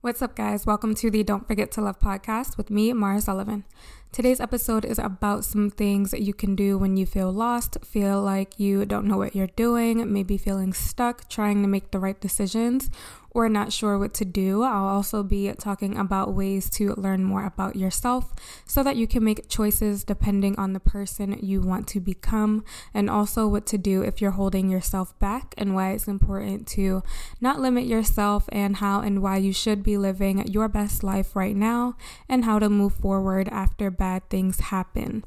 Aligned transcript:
What's 0.00 0.22
up, 0.22 0.36
guys? 0.36 0.64
Welcome 0.64 0.94
to 0.94 1.10
the 1.10 1.24
Don't 1.24 1.44
Forget 1.48 1.72
to 1.72 1.80
Love 1.80 1.98
podcast 1.98 2.56
with 2.56 2.70
me, 2.70 2.92
Maura 2.92 3.20
Sullivan. 3.20 3.64
Today's 4.10 4.40
episode 4.40 4.84
is 4.84 4.98
about 4.98 5.44
some 5.44 5.70
things 5.70 6.10
that 6.10 6.22
you 6.22 6.32
can 6.32 6.56
do 6.56 6.78
when 6.78 6.96
you 6.96 7.06
feel 7.06 7.30
lost, 7.30 7.76
feel 7.84 8.20
like 8.22 8.58
you 8.58 8.84
don't 8.86 9.06
know 9.06 9.18
what 9.18 9.36
you're 9.36 9.48
doing, 9.48 10.12
maybe 10.12 10.38
feeling 10.38 10.72
stuck, 10.72 11.28
trying 11.28 11.62
to 11.62 11.68
make 11.68 11.90
the 11.90 11.98
right 11.98 12.18
decisions, 12.18 12.90
or 13.30 13.48
not 13.48 13.72
sure 13.72 13.98
what 13.98 14.14
to 14.14 14.24
do. 14.24 14.62
I'll 14.62 14.88
also 14.88 15.22
be 15.22 15.52
talking 15.52 15.96
about 15.96 16.32
ways 16.32 16.70
to 16.70 16.94
learn 16.94 17.22
more 17.22 17.44
about 17.44 17.76
yourself 17.76 18.32
so 18.64 18.82
that 18.82 18.96
you 18.96 19.06
can 19.06 19.22
make 19.22 19.48
choices 19.48 20.02
depending 20.02 20.58
on 20.58 20.72
the 20.72 20.80
person 20.80 21.38
you 21.40 21.60
want 21.60 21.86
to 21.88 22.00
become, 22.00 22.64
and 22.94 23.10
also 23.10 23.46
what 23.46 23.66
to 23.66 23.78
do 23.78 24.02
if 24.02 24.20
you're 24.20 24.32
holding 24.32 24.70
yourself 24.70 25.16
back 25.18 25.54
and 25.58 25.74
why 25.74 25.92
it's 25.92 26.08
important 26.08 26.66
to 26.68 27.02
not 27.40 27.60
limit 27.60 27.84
yourself 27.84 28.48
and 28.50 28.76
how 28.76 29.00
and 29.00 29.22
why 29.22 29.36
you 29.36 29.52
should 29.52 29.82
be 29.82 29.98
living 29.98 30.44
your 30.48 30.66
best 30.66 31.04
life 31.04 31.36
right 31.36 31.54
now 31.54 31.94
and 32.28 32.44
how 32.46 32.58
to 32.58 32.68
move 32.70 32.94
forward 32.94 33.48
after 33.50 33.90
bad 33.98 34.28
things 34.30 34.60
happen. 34.60 35.24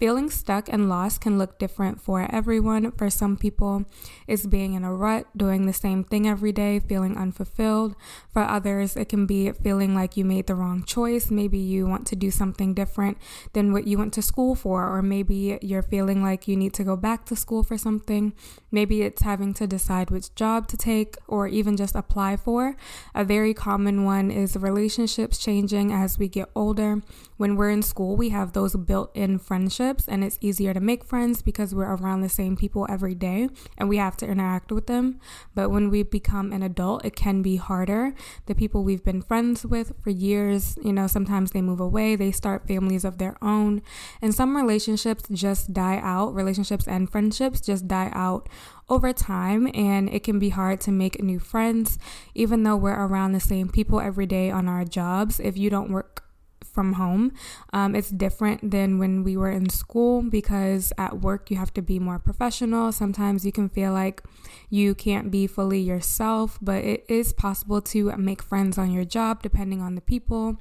Feeling 0.00 0.30
stuck 0.30 0.66
and 0.70 0.88
lost 0.88 1.20
can 1.20 1.36
look 1.36 1.58
different 1.58 2.00
for 2.00 2.26
everyone. 2.32 2.90
For 2.92 3.10
some 3.10 3.36
people, 3.36 3.84
it's 4.26 4.46
being 4.46 4.72
in 4.72 4.82
a 4.82 4.94
rut, 4.94 5.26
doing 5.36 5.66
the 5.66 5.74
same 5.74 6.04
thing 6.04 6.26
every 6.26 6.52
day, 6.52 6.78
feeling 6.78 7.18
unfulfilled. 7.18 7.94
For 8.32 8.40
others, 8.40 8.96
it 8.96 9.10
can 9.10 9.26
be 9.26 9.52
feeling 9.52 9.94
like 9.94 10.16
you 10.16 10.24
made 10.24 10.46
the 10.46 10.54
wrong 10.54 10.84
choice. 10.84 11.30
Maybe 11.30 11.58
you 11.58 11.86
want 11.86 12.06
to 12.06 12.16
do 12.16 12.30
something 12.30 12.72
different 12.72 13.18
than 13.52 13.74
what 13.74 13.86
you 13.86 13.98
went 13.98 14.14
to 14.14 14.22
school 14.22 14.54
for, 14.54 14.88
or 14.88 15.02
maybe 15.02 15.58
you're 15.60 15.82
feeling 15.82 16.22
like 16.22 16.48
you 16.48 16.56
need 16.56 16.72
to 16.74 16.84
go 16.84 16.96
back 16.96 17.26
to 17.26 17.36
school 17.36 17.62
for 17.62 17.76
something. 17.76 18.32
Maybe 18.70 19.02
it's 19.02 19.20
having 19.20 19.52
to 19.54 19.66
decide 19.66 20.10
which 20.10 20.34
job 20.34 20.66
to 20.68 20.78
take 20.78 21.16
or 21.28 21.46
even 21.46 21.76
just 21.76 21.94
apply 21.94 22.38
for. 22.38 22.74
A 23.14 23.22
very 23.22 23.52
common 23.52 24.04
one 24.04 24.30
is 24.30 24.56
relationships 24.56 25.36
changing 25.36 25.92
as 25.92 26.18
we 26.18 26.26
get 26.26 26.48
older. 26.54 27.02
When 27.36 27.54
we're 27.56 27.68
in 27.68 27.82
school, 27.82 28.16
we 28.16 28.30
have 28.30 28.54
those 28.54 28.74
built 28.76 29.10
in 29.14 29.38
friendships 29.38 29.89
friendships 29.90 30.08
and 30.08 30.24
it's 30.24 30.38
easier 30.40 30.72
to 30.72 30.80
make 30.80 31.04
friends 31.04 31.42
because 31.42 31.74
we're 31.74 31.94
around 31.94 32.20
the 32.20 32.28
same 32.28 32.56
people 32.56 32.86
every 32.88 33.14
day 33.14 33.48
and 33.76 33.88
we 33.88 33.96
have 33.96 34.16
to 34.16 34.26
interact 34.26 34.70
with 34.70 34.86
them. 34.86 35.18
But 35.54 35.70
when 35.70 35.90
we 35.90 36.02
become 36.02 36.52
an 36.52 36.62
adult, 36.62 37.04
it 37.04 37.16
can 37.16 37.42
be 37.42 37.56
harder. 37.56 38.14
The 38.46 38.54
people 38.54 38.84
we've 38.84 39.04
been 39.04 39.22
friends 39.22 39.66
with 39.66 39.92
for 40.02 40.10
years, 40.10 40.78
you 40.84 40.92
know, 40.92 41.06
sometimes 41.06 41.50
they 41.50 41.62
move 41.62 41.80
away, 41.80 42.16
they 42.16 42.32
start 42.32 42.68
families 42.68 43.04
of 43.04 43.18
their 43.18 43.36
own, 43.42 43.82
and 44.22 44.34
some 44.34 44.56
relationships 44.56 45.24
just 45.32 45.72
die 45.72 46.00
out. 46.02 46.34
Relationships 46.34 46.86
and 46.86 47.10
friendships 47.10 47.60
just 47.60 47.88
die 47.88 48.10
out 48.12 48.48
over 48.88 49.12
time 49.12 49.68
and 49.74 50.08
it 50.08 50.24
can 50.24 50.38
be 50.38 50.50
hard 50.50 50.80
to 50.80 50.90
make 50.90 51.22
new 51.22 51.38
friends 51.38 51.96
even 52.34 52.64
though 52.64 52.76
we're 52.76 53.06
around 53.06 53.30
the 53.30 53.38
same 53.38 53.68
people 53.68 54.00
every 54.00 54.26
day 54.26 54.50
on 54.50 54.66
our 54.68 54.84
jobs 54.84 55.38
if 55.38 55.56
you 55.56 55.70
don't 55.70 55.92
work 55.92 56.29
from 56.72 56.94
home. 56.94 57.32
Um, 57.72 57.94
it's 57.94 58.10
different 58.10 58.70
than 58.70 58.98
when 58.98 59.24
we 59.24 59.36
were 59.36 59.50
in 59.50 59.68
school 59.68 60.22
because 60.22 60.92
at 60.96 61.20
work 61.20 61.50
you 61.50 61.56
have 61.56 61.74
to 61.74 61.82
be 61.82 61.98
more 61.98 62.18
professional. 62.18 62.92
Sometimes 62.92 63.44
you 63.44 63.52
can 63.52 63.68
feel 63.68 63.92
like 63.92 64.22
you 64.68 64.94
can't 64.94 65.30
be 65.30 65.46
fully 65.46 65.80
yourself, 65.80 66.58
but 66.62 66.84
it 66.84 67.04
is 67.08 67.32
possible 67.32 67.80
to 67.82 68.16
make 68.16 68.42
friends 68.42 68.78
on 68.78 68.90
your 68.90 69.04
job 69.04 69.42
depending 69.42 69.80
on 69.80 69.94
the 69.94 70.00
people. 70.00 70.56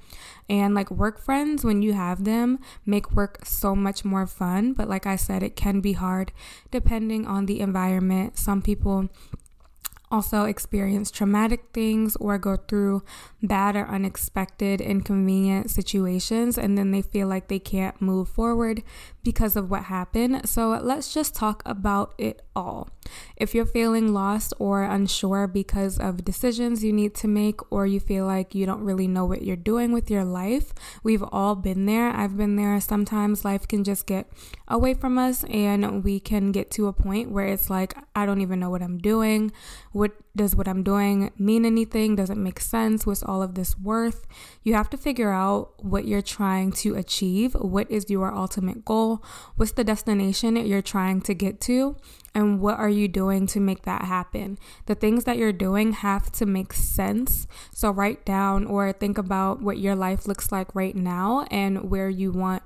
And 0.49 0.73
like 0.73 0.89
work 0.89 1.19
friends, 1.19 1.63
when 1.63 1.81
you 1.81 1.93
have 1.93 2.23
them, 2.23 2.59
make 2.85 3.11
work 3.11 3.45
so 3.45 3.75
much 3.75 4.03
more 4.03 4.25
fun. 4.25 4.73
But 4.73 4.89
like 4.89 5.05
I 5.05 5.15
said, 5.15 5.43
it 5.43 5.55
can 5.55 5.79
be 5.79 5.93
hard 5.93 6.31
depending 6.71 7.27
on 7.27 7.45
the 7.45 7.59
environment. 7.59 8.37
Some 8.37 8.61
people 8.61 9.09
also 10.11 10.45
experience 10.45 11.11
traumatic 11.11 11.65
things 11.73 12.15
or 12.17 12.37
go 12.37 12.55
through 12.55 13.03
bad 13.41 13.75
or 13.75 13.87
unexpected 13.87 14.81
inconvenient 14.81 15.69
situations 15.69 16.57
and 16.57 16.77
then 16.77 16.91
they 16.91 17.01
feel 17.01 17.27
like 17.27 17.47
they 17.47 17.59
can't 17.59 18.01
move 18.01 18.27
forward 18.27 18.83
because 19.23 19.55
of 19.55 19.69
what 19.69 19.83
happened. 19.83 20.47
So 20.49 20.69
let's 20.81 21.13
just 21.13 21.35
talk 21.35 21.61
about 21.65 22.13
it 22.17 22.41
all. 22.55 22.89
If 23.35 23.53
you're 23.55 23.65
feeling 23.65 24.13
lost 24.13 24.53
or 24.59 24.83
unsure 24.83 25.47
because 25.47 25.99
of 25.99 26.25
decisions 26.25 26.83
you 26.83 26.93
need 26.93 27.15
to 27.15 27.27
make, 27.27 27.59
or 27.71 27.85
you 27.85 27.99
feel 27.99 28.25
like 28.25 28.53
you 28.53 28.65
don't 28.65 28.83
really 28.83 29.07
know 29.07 29.25
what 29.25 29.43
you're 29.43 29.55
doing 29.55 29.91
with 29.91 30.11
your 30.11 30.23
life, 30.23 30.73
we've 31.03 31.23
all 31.31 31.55
been 31.55 31.85
there. 31.85 32.09
I've 32.09 32.37
been 32.37 32.55
there. 32.55 32.79
Sometimes 32.79 33.45
life 33.45 33.67
can 33.67 33.83
just 33.83 34.05
get 34.05 34.29
away 34.67 34.93
from 34.93 35.17
us, 35.17 35.43
and 35.45 36.03
we 36.03 36.19
can 36.19 36.51
get 36.51 36.69
to 36.71 36.87
a 36.87 36.93
point 36.93 37.31
where 37.31 37.47
it's 37.47 37.69
like, 37.69 37.95
I 38.15 38.25
don't 38.25 38.41
even 38.41 38.59
know 38.59 38.69
what 38.69 38.81
I'm 38.81 38.97
doing. 38.97 39.51
What 39.99 40.13
does 40.33 40.55
what 40.55 40.69
I'm 40.69 40.81
doing 40.81 41.29
mean 41.37 41.65
anything? 41.65 42.15
Does 42.15 42.29
it 42.29 42.37
make 42.37 42.61
sense? 42.61 43.05
What's 43.05 43.21
all 43.21 43.43
of 43.43 43.55
this 43.55 43.77
worth? 43.77 44.25
You 44.63 44.73
have 44.73 44.89
to 44.91 44.97
figure 44.97 45.33
out 45.33 45.73
what 45.83 46.07
you're 46.07 46.21
trying 46.21 46.71
to 46.83 46.95
achieve. 46.95 47.53
What 47.53 47.91
is 47.91 48.09
your 48.09 48.33
ultimate 48.33 48.85
goal? 48.85 49.21
What's 49.57 49.73
the 49.73 49.83
destination 49.83 50.55
you're 50.55 50.81
trying 50.81 51.19
to 51.23 51.33
get 51.33 51.59
to? 51.67 51.97
And 52.33 52.61
what 52.61 52.79
are 52.79 52.87
you 52.87 53.09
doing 53.09 53.45
to 53.47 53.59
make 53.59 53.83
that 53.83 54.03
happen? 54.03 54.57
The 54.85 54.95
things 54.95 55.25
that 55.25 55.35
you're 55.35 55.51
doing 55.51 55.91
have 55.91 56.31
to 56.33 56.45
make 56.45 56.71
sense. 56.71 57.45
So, 57.73 57.91
write 57.91 58.23
down 58.23 58.67
or 58.67 58.93
think 58.93 59.17
about 59.17 59.61
what 59.61 59.79
your 59.79 59.95
life 59.95 60.27
looks 60.27 60.49
like 60.49 60.73
right 60.73 60.95
now 60.95 61.45
and 61.51 61.89
where 61.89 62.09
you 62.09 62.31
want 62.31 62.63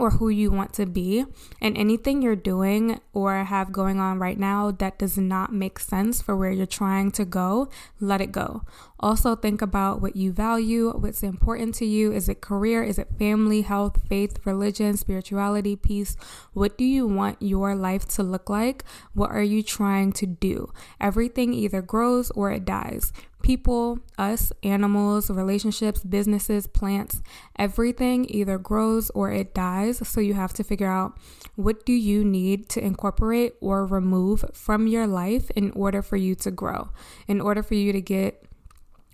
or 0.00 0.10
who 0.10 0.28
you 0.28 0.50
want 0.50 0.72
to 0.74 0.86
be. 0.86 1.24
And 1.60 1.76
anything 1.76 2.22
you're 2.22 2.36
doing 2.36 3.00
or 3.12 3.44
have 3.44 3.72
going 3.72 4.00
on 4.00 4.18
right 4.18 4.38
now 4.38 4.70
that 4.70 4.98
does 4.98 5.18
not 5.18 5.52
make 5.52 5.78
sense 5.78 6.22
for 6.22 6.36
where 6.36 6.50
you're 6.50 6.66
trying 6.66 7.10
to 7.12 7.24
go, 7.24 7.68
let 8.00 8.20
it 8.20 8.32
go. 8.32 8.62
Also, 8.98 9.34
think 9.34 9.62
about 9.62 10.02
what 10.02 10.14
you 10.14 10.30
value, 10.30 10.90
what's 10.90 11.22
important 11.22 11.74
to 11.76 11.86
you. 11.86 12.12
Is 12.12 12.28
it 12.28 12.42
career? 12.42 12.82
Is 12.82 12.98
it 12.98 13.08
family, 13.18 13.62
health, 13.62 14.00
faith, 14.08 14.38
religion, 14.44 14.96
spirituality, 14.96 15.74
peace? 15.74 16.16
What 16.52 16.76
do 16.76 16.84
you 16.84 17.06
want 17.06 17.40
your 17.40 17.74
life 17.74 18.06
to 18.08 18.22
look 18.22 18.50
like? 18.50 18.84
What 19.14 19.30
are 19.30 19.42
you 19.42 19.62
trying 19.62 20.12
to 20.14 20.26
do? 20.26 20.72
Everything 21.00 21.54
either 21.54 21.80
grows 21.80 22.30
or 22.32 22.50
it 22.50 22.64
dies 22.66 23.12
people, 23.42 23.98
us, 24.18 24.52
animals, 24.62 25.30
relationships, 25.30 26.02
businesses, 26.02 26.66
plants, 26.66 27.22
everything 27.58 28.26
either 28.28 28.58
grows 28.58 29.10
or 29.10 29.30
it 29.30 29.54
dies. 29.54 30.06
So 30.08 30.20
you 30.20 30.34
have 30.34 30.52
to 30.54 30.64
figure 30.64 30.90
out 30.90 31.18
what 31.56 31.84
do 31.84 31.92
you 31.92 32.24
need 32.24 32.68
to 32.70 32.84
incorporate 32.84 33.54
or 33.60 33.86
remove 33.86 34.44
from 34.52 34.86
your 34.86 35.06
life 35.06 35.50
in 35.52 35.70
order 35.72 36.02
for 36.02 36.16
you 36.16 36.34
to 36.36 36.50
grow, 36.50 36.90
in 37.26 37.40
order 37.40 37.62
for 37.62 37.74
you 37.74 37.92
to 37.92 38.00
get 38.00 38.44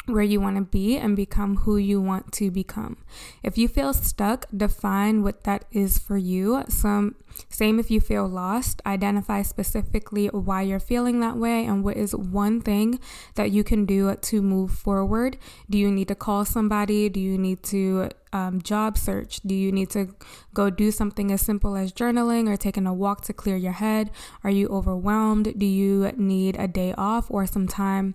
where 0.07 0.23
you 0.23 0.41
want 0.41 0.57
to 0.57 0.63
be 0.63 0.97
and 0.97 1.17
become 1.17 1.57
who 1.59 1.77
you 1.77 2.01
want 2.01 2.33
to 2.33 2.51
become. 2.51 2.97
If 3.43 3.59
you 3.59 3.69
feel 3.69 3.93
stuck, 3.93 4.47
define 4.57 5.23
what 5.23 5.45
that 5.45 5.65
is 5.73 5.99
for 5.99 6.17
you. 6.17 6.65
Some 6.69 7.17
same 7.49 7.79
if 7.79 7.91
you 7.91 8.01
feel 8.01 8.27
lost, 8.27 8.81
identify 8.87 9.43
specifically 9.43 10.29
why 10.29 10.63
you're 10.63 10.81
feeling 10.81 11.21
that 11.21 11.37
way 11.37 11.65
and 11.67 11.85
what 11.85 11.97
is 11.97 12.15
one 12.15 12.61
thing 12.61 12.99
that 13.35 13.51
you 13.51 13.65
can 13.65 13.85
do 13.85 14.15
to 14.15 14.43
move 14.43 14.71
forward. 14.71 15.37
Do 15.69 15.79
you 15.79 15.91
need 15.91 16.09
to 16.09 16.15
call 16.15 16.45
somebody? 16.45 17.09
Do 17.09 17.21
you 17.21 17.37
need 17.37 17.63
to 17.65 18.11
um, 18.33 18.61
job 18.63 18.99
search? 18.99 19.41
Do 19.41 19.55
you 19.55 19.73
need 19.73 19.91
to 19.91 20.15
go 20.55 20.71
do 20.71 20.91
something 20.91 21.31
as 21.33 21.41
simple 21.43 21.77
as 21.77 21.93
journaling 21.93 22.49
or 22.49 22.57
taking 22.57 22.87
a 22.87 22.95
walk 22.95 23.23
to 23.25 23.33
clear 23.33 23.57
your 23.57 23.73
head? 23.73 24.11
Are 24.45 24.51
you 24.51 24.69
overwhelmed? 24.69 25.59
Do 25.59 25.67
you 25.67 26.13
need 26.17 26.57
a 26.59 26.69
day 26.69 26.95
off 26.97 27.31
or 27.31 27.47
some 27.47 27.67
time? 27.67 28.15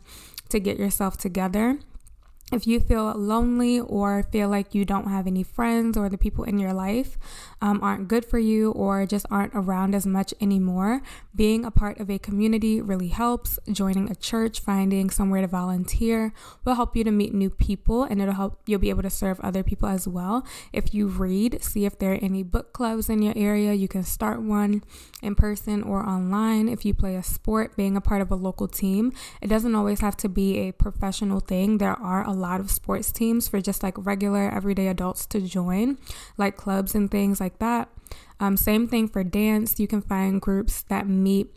To 0.52 0.60
get 0.60 0.78
yourself 0.78 1.18
together. 1.18 1.80
If 2.52 2.68
you 2.68 2.80
feel 2.80 3.14
lonely 3.14 3.80
or 3.80 4.24
feel 4.24 4.50
like 4.50 4.76
you 4.76 4.84
don't 4.84 5.08
have 5.08 5.26
any 5.26 5.44
friends 5.44 5.96
or 5.96 6.10
the 6.10 6.18
people 6.18 6.44
in 6.44 6.60
your 6.60 6.74
life 6.74 7.18
um, 7.62 7.80
aren't 7.84 8.08
good 8.08 8.26
for 8.26 8.40
you 8.40 8.72
or 8.72 9.06
just 9.06 9.26
aren't 9.30 9.54
around 9.54 9.94
as 9.94 10.06
much 10.06 10.34
anymore, 10.42 11.02
being 11.36 11.64
a 11.64 11.72
part 11.72 12.00
of 12.00 12.10
a 12.10 12.18
community 12.18 12.82
really 12.82 13.10
helps. 13.10 13.60
Joining 13.72 14.10
a 14.10 14.16
church, 14.16 14.60
finding 14.60 15.10
somewhere 15.10 15.42
to 15.42 15.48
volunteer 15.48 16.34
will 16.66 16.76
help 16.76 16.96
you 16.96 17.04
to 17.04 17.12
meet 17.12 17.34
new 17.34 17.50
people 17.50 18.04
and 18.04 18.22
it'll 18.22 18.34
help 18.34 18.62
you'll 18.66 18.80
be 18.80 18.90
able 18.90 19.04
to 19.04 19.10
serve 19.10 19.40
other 19.42 19.64
people 19.64 19.88
as 19.88 20.08
well. 20.08 20.46
If 20.74 20.94
you 20.94 21.08
read, 21.08 21.64
see 21.64 21.86
if 21.86 22.00
there 22.00 22.14
are 22.14 22.20
any 22.22 22.44
book 22.44 22.74
clubs 22.74 23.10
in 23.10 23.22
your 23.22 23.34
area. 23.36 23.74
You 23.74 23.88
can 23.88 24.04
start 24.04 24.42
one 24.42 24.84
in 25.22 25.36
person 25.36 25.84
or 25.84 26.06
online. 26.06 26.68
If 26.68 26.84
you 26.86 26.94
play 26.94 27.16
a 27.16 27.24
sport, 27.24 27.76
being 27.76 27.96
a 27.96 28.02
part 28.02 28.22
of 28.22 28.32
a 28.32 28.36
local 28.36 28.68
team, 28.68 29.14
it 29.42 29.48
doesn't 29.48 29.76
always 29.76 30.02
have 30.02 30.18
to 30.18 30.30
be 30.30 30.58
a 30.60 30.72
professional 30.72 31.40
thing. 31.40 31.78
There 31.78 32.00
are 32.00 32.26
a 32.26 32.32
lot 32.32 32.60
of 32.60 32.72
sports 32.72 33.12
teams 33.12 33.48
for 33.48 33.62
just 33.62 33.84
like 33.84 33.96
regular 33.98 34.50
everyday 34.50 34.88
adults 34.88 35.26
to 35.28 35.42
join, 35.42 35.98
like 36.38 36.58
clubs 36.58 36.96
and 36.96 37.10
things 37.10 37.40
like 37.40 37.51
that. 37.60 37.90
Um, 38.40 38.58
same 38.58 38.88
thing 38.88 39.08
for 39.08 39.24
dance. 39.24 39.80
You 39.80 39.88
can 39.88 40.02
find 40.02 40.42
groups 40.42 40.82
that 40.84 41.08
meet 41.08 41.54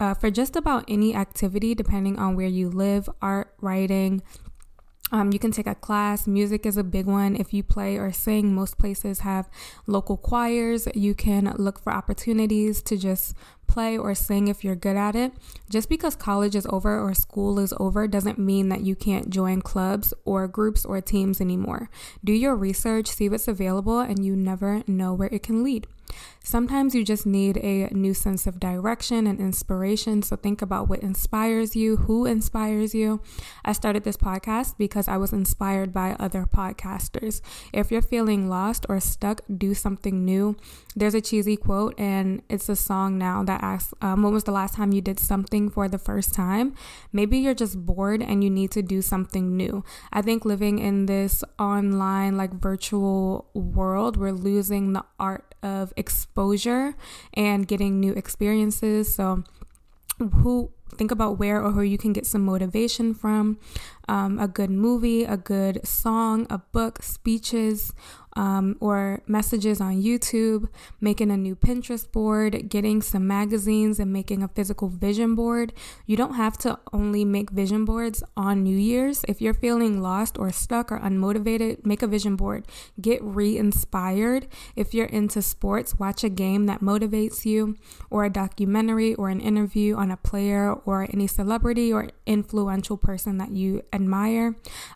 uh, 0.00 0.14
for 0.14 0.30
just 0.30 0.56
about 0.56 0.84
any 0.88 1.14
activity, 1.14 1.74
depending 1.74 2.18
on 2.18 2.34
where 2.34 2.46
you 2.46 2.68
live 2.68 3.08
art, 3.20 3.54
writing, 3.60 4.22
um, 5.12 5.30
you 5.30 5.38
can 5.38 5.52
take 5.52 5.66
a 5.66 5.74
class. 5.74 6.26
Music 6.26 6.64
is 6.64 6.78
a 6.78 6.82
big 6.82 7.04
one. 7.04 7.36
If 7.36 7.52
you 7.52 7.62
play 7.62 7.98
or 7.98 8.10
sing, 8.12 8.54
most 8.54 8.78
places 8.78 9.20
have 9.20 9.48
local 9.86 10.16
choirs. 10.16 10.88
You 10.94 11.14
can 11.14 11.54
look 11.58 11.78
for 11.78 11.92
opportunities 11.92 12.82
to 12.84 12.96
just 12.96 13.36
play 13.72 13.96
or 13.96 14.14
sing 14.14 14.48
if 14.48 14.62
you're 14.62 14.76
good 14.76 14.96
at 14.96 15.16
it. 15.16 15.32
Just 15.70 15.88
because 15.88 16.14
college 16.14 16.54
is 16.54 16.66
over 16.68 17.00
or 17.00 17.14
school 17.14 17.58
is 17.58 17.72
over 17.80 18.06
doesn't 18.06 18.38
mean 18.38 18.68
that 18.68 18.82
you 18.82 18.94
can't 18.94 19.30
join 19.30 19.62
clubs 19.62 20.12
or 20.24 20.46
groups 20.46 20.84
or 20.84 21.00
teams 21.00 21.40
anymore. 21.40 21.88
Do 22.22 22.32
your 22.32 22.54
research, 22.54 23.08
see 23.08 23.28
what's 23.28 23.48
available, 23.48 24.00
and 24.00 24.24
you 24.24 24.36
never 24.36 24.82
know 24.86 25.14
where 25.14 25.30
it 25.32 25.42
can 25.42 25.64
lead. 25.64 25.86
Sometimes 26.44 26.94
you 26.94 27.04
just 27.04 27.24
need 27.24 27.56
a 27.58 27.88
new 27.92 28.12
sense 28.12 28.46
of 28.46 28.60
direction 28.60 29.26
and 29.26 29.40
inspiration. 29.40 30.22
So 30.22 30.36
think 30.36 30.60
about 30.60 30.88
what 30.88 31.00
inspires 31.00 31.74
you, 31.76 31.96
who 31.96 32.26
inspires 32.26 32.94
you. 32.94 33.20
I 33.64 33.72
started 33.72 34.04
this 34.04 34.16
podcast 34.16 34.76
because 34.76 35.08
I 35.08 35.16
was 35.16 35.32
inspired 35.32 35.92
by 35.92 36.16
other 36.18 36.44
podcasters. 36.44 37.40
If 37.72 37.90
you're 37.90 38.02
feeling 38.02 38.48
lost 38.48 38.84
or 38.88 39.00
stuck, 39.00 39.40
do 39.56 39.72
something 39.72 40.24
new. 40.24 40.56
There's 40.94 41.14
a 41.14 41.20
cheesy 41.20 41.56
quote, 41.56 41.98
and 41.98 42.42
it's 42.50 42.68
a 42.68 42.76
song 42.76 43.16
now 43.16 43.42
that 43.44 43.61
asks, 43.62 43.94
um, 44.02 44.22
When 44.22 44.34
was 44.34 44.44
the 44.44 44.52
last 44.52 44.74
time 44.74 44.92
you 44.92 45.00
did 45.00 45.18
something 45.18 45.70
for 45.70 45.88
the 45.88 45.98
first 45.98 46.34
time? 46.34 46.74
Maybe 47.12 47.38
you're 47.38 47.54
just 47.54 47.86
bored 47.86 48.22
and 48.22 48.42
you 48.42 48.50
need 48.50 48.70
to 48.72 48.82
do 48.82 49.00
something 49.00 49.56
new. 49.56 49.84
I 50.12 50.20
think 50.20 50.44
living 50.44 50.78
in 50.78 51.06
this 51.06 51.44
online, 51.58 52.36
like 52.36 52.52
virtual 52.52 53.48
world, 53.54 54.16
we're 54.16 54.32
losing 54.32 54.92
the 54.92 55.04
art 55.18 55.54
of 55.62 55.92
exposure 55.96 56.94
and 57.34 57.68
getting 57.68 58.00
new 58.00 58.12
experiences. 58.12 59.14
So, 59.14 59.44
who 60.18 60.70
think 60.96 61.10
about 61.10 61.38
where 61.38 61.62
or 61.62 61.72
who 61.72 61.82
you 61.82 61.98
can 61.98 62.12
get 62.12 62.26
some 62.26 62.44
motivation 62.44 63.14
from 63.14 63.58
um, 64.12 64.38
a 64.38 64.46
good 64.46 64.68
movie, 64.68 65.24
a 65.24 65.38
good 65.38 65.86
song, 65.86 66.46
a 66.50 66.58
book, 66.58 67.02
speeches, 67.02 67.94
um, 68.34 68.76
or 68.80 69.22
messages 69.26 69.80
on 69.80 70.02
YouTube, 70.02 70.68
making 71.00 71.30
a 71.30 71.36
new 71.36 71.54
Pinterest 71.54 72.10
board, 72.10 72.68
getting 72.68 73.02
some 73.02 73.26
magazines, 73.26 73.98
and 73.98 74.12
making 74.12 74.42
a 74.42 74.48
physical 74.48 74.88
vision 74.88 75.34
board. 75.34 75.72
You 76.06 76.16
don't 76.16 76.34
have 76.34 76.56
to 76.58 76.78
only 76.92 77.24
make 77.24 77.50
vision 77.50 77.84
boards 77.84 78.22
on 78.36 78.62
New 78.62 78.76
Year's. 78.76 79.24
If 79.28 79.40
you're 79.40 79.54
feeling 79.54 80.00
lost 80.00 80.38
or 80.38 80.50
stuck 80.50 80.90
or 80.90 80.98
unmotivated, 80.98 81.84
make 81.84 82.02
a 82.02 82.06
vision 82.06 82.36
board. 82.36 82.66
Get 83.00 83.22
re 83.22 83.56
inspired. 83.56 84.46
If 84.76 84.94
you're 84.94 85.06
into 85.06 85.42
sports, 85.42 85.98
watch 85.98 86.24
a 86.24 86.28
game 86.28 86.66
that 86.66 86.80
motivates 86.80 87.44
you, 87.44 87.76
or 88.10 88.24
a 88.24 88.30
documentary 88.30 89.14
or 89.14 89.28
an 89.28 89.40
interview 89.40 89.96
on 89.96 90.10
a 90.10 90.16
player 90.16 90.72
or 90.72 91.04
any 91.04 91.26
celebrity 91.26 91.92
or 91.92 92.10
influential 92.26 92.96
person 92.96 93.38
that 93.38 93.50
you 93.52 93.82
admire. 93.92 94.01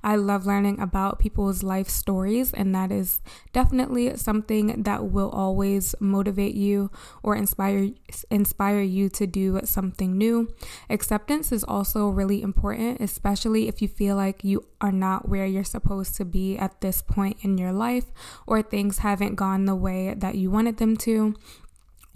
I 0.02 0.16
love 0.16 0.46
learning 0.46 0.80
about 0.80 1.18
people's 1.18 1.62
life 1.62 1.88
stories, 1.88 2.52
and 2.52 2.74
that 2.74 2.90
is 2.92 3.20
definitely 3.52 4.16
something 4.16 4.82
that 4.82 5.10
will 5.10 5.30
always 5.30 5.94
motivate 6.00 6.54
you 6.54 6.90
or 7.22 7.36
inspire 7.36 7.90
inspire 8.30 8.80
you 8.80 9.08
to 9.10 9.26
do 9.26 9.60
something 9.64 10.16
new. 10.16 10.54
Acceptance 10.90 11.52
is 11.52 11.64
also 11.64 12.08
really 12.08 12.42
important, 12.42 13.00
especially 13.00 13.68
if 13.68 13.82
you 13.82 13.88
feel 13.88 14.16
like 14.16 14.44
you 14.44 14.64
are 14.80 14.92
not 14.92 15.28
where 15.28 15.46
you're 15.46 15.64
supposed 15.64 16.14
to 16.16 16.24
be 16.24 16.56
at 16.56 16.80
this 16.80 17.02
point 17.02 17.38
in 17.42 17.58
your 17.58 17.72
life 17.72 18.06
or 18.46 18.62
things 18.62 18.98
haven't 18.98 19.34
gone 19.34 19.64
the 19.64 19.74
way 19.74 20.14
that 20.14 20.34
you 20.34 20.50
wanted 20.50 20.76
them 20.78 20.96
to 20.96 21.34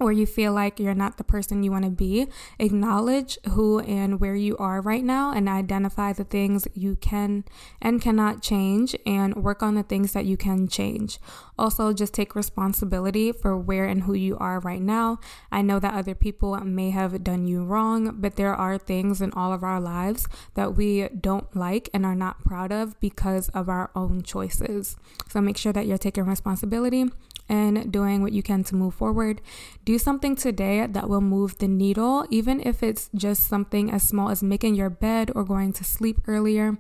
or 0.01 0.11
you 0.11 0.27
feel 0.27 0.53
like 0.53 0.81
you're 0.81 0.95
not 0.95 1.19
the 1.19 1.25
person 1.25 1.63
you 1.63 1.71
want 1.71 1.85
to 1.85 1.91
be, 1.91 2.27
acknowledge 2.59 3.39
who 3.51 3.79
and 3.81 4.19
where 4.19 4.35
you 4.35 4.57
are 4.57 4.81
right 4.81 5.05
now 5.05 5.33
and 5.33 5.49
identify 5.49 6.13
the 6.13 6.25
things 6.25 6.67
you 6.75 6.97
can 6.97 7.45
and 7.81 8.01
cannot 8.01 8.43
change 8.43 8.97
and 9.05 9.37
work 9.37 9.63
on 9.63 9.75
the 9.75 9.83
things 9.83 10.13
that 10.13 10.25
you 10.25 10.37
can 10.37 10.67
change. 10.67 11.19
Also, 11.59 11.93
just 11.93 12.15
take 12.15 12.35
responsibility 12.35 13.31
for 13.31 13.57
where 13.57 13.85
and 13.85 14.05
who 14.05 14.15
you 14.15 14.37
are 14.39 14.59
right 14.61 14.81
now. 14.81 15.21
I 15.53 15.61
know 15.61 15.79
that 15.79 15.93
other 15.93 16.15
people 16.15 16.57
may 16.61 16.91
have 16.91 17.23
done 17.23 17.47
you 17.47 17.63
wrong, 17.63 18.17
but 18.19 18.37
there 18.37 18.55
are 18.55 18.79
things 18.79 19.21
in 19.21 19.33
all 19.35 19.53
of 19.53 19.63
our 19.63 19.81
lives 19.81 20.27
that 20.55 20.75
we 20.75 21.09
don't 21.09 21.55
like 21.55 21.91
and 21.93 22.07
are 22.07 22.15
not 22.15 22.43
proud 22.43 22.73
of 22.73 22.99
because 23.01 23.51
of 23.51 23.69
our 23.69 23.91
own 23.95 24.23
choices. 24.23 24.97
So 25.29 25.41
make 25.43 25.59
sure 25.59 25.73
that 25.75 25.87
you're 25.87 25.99
taking 25.99 26.25
responsibility 26.25 27.05
and 27.51 27.93
doing 27.93 28.23
what 28.23 28.33
you 28.33 28.43
can 28.43 28.63
to 28.65 28.77
move 28.77 28.95
forward. 28.95 29.43
Do 29.85 29.99
something 29.99 30.37
today 30.37 30.87
that 30.87 31.09
will 31.09 31.21
move 31.21 31.59
the 31.59 31.67
needle, 31.67 32.25
even 32.31 32.63
if 32.65 32.83
it's 32.83 33.11
just 33.13 33.49
something 33.49 33.91
as 33.91 34.05
small 34.05 34.31
as 34.31 34.43
making 34.43 34.77
your 34.77 34.89
bed 34.89 35.33
or 35.35 35.43
going 35.45 35.73
to 35.75 35.85
sleep 35.85 36.21
earlier 36.29 36.79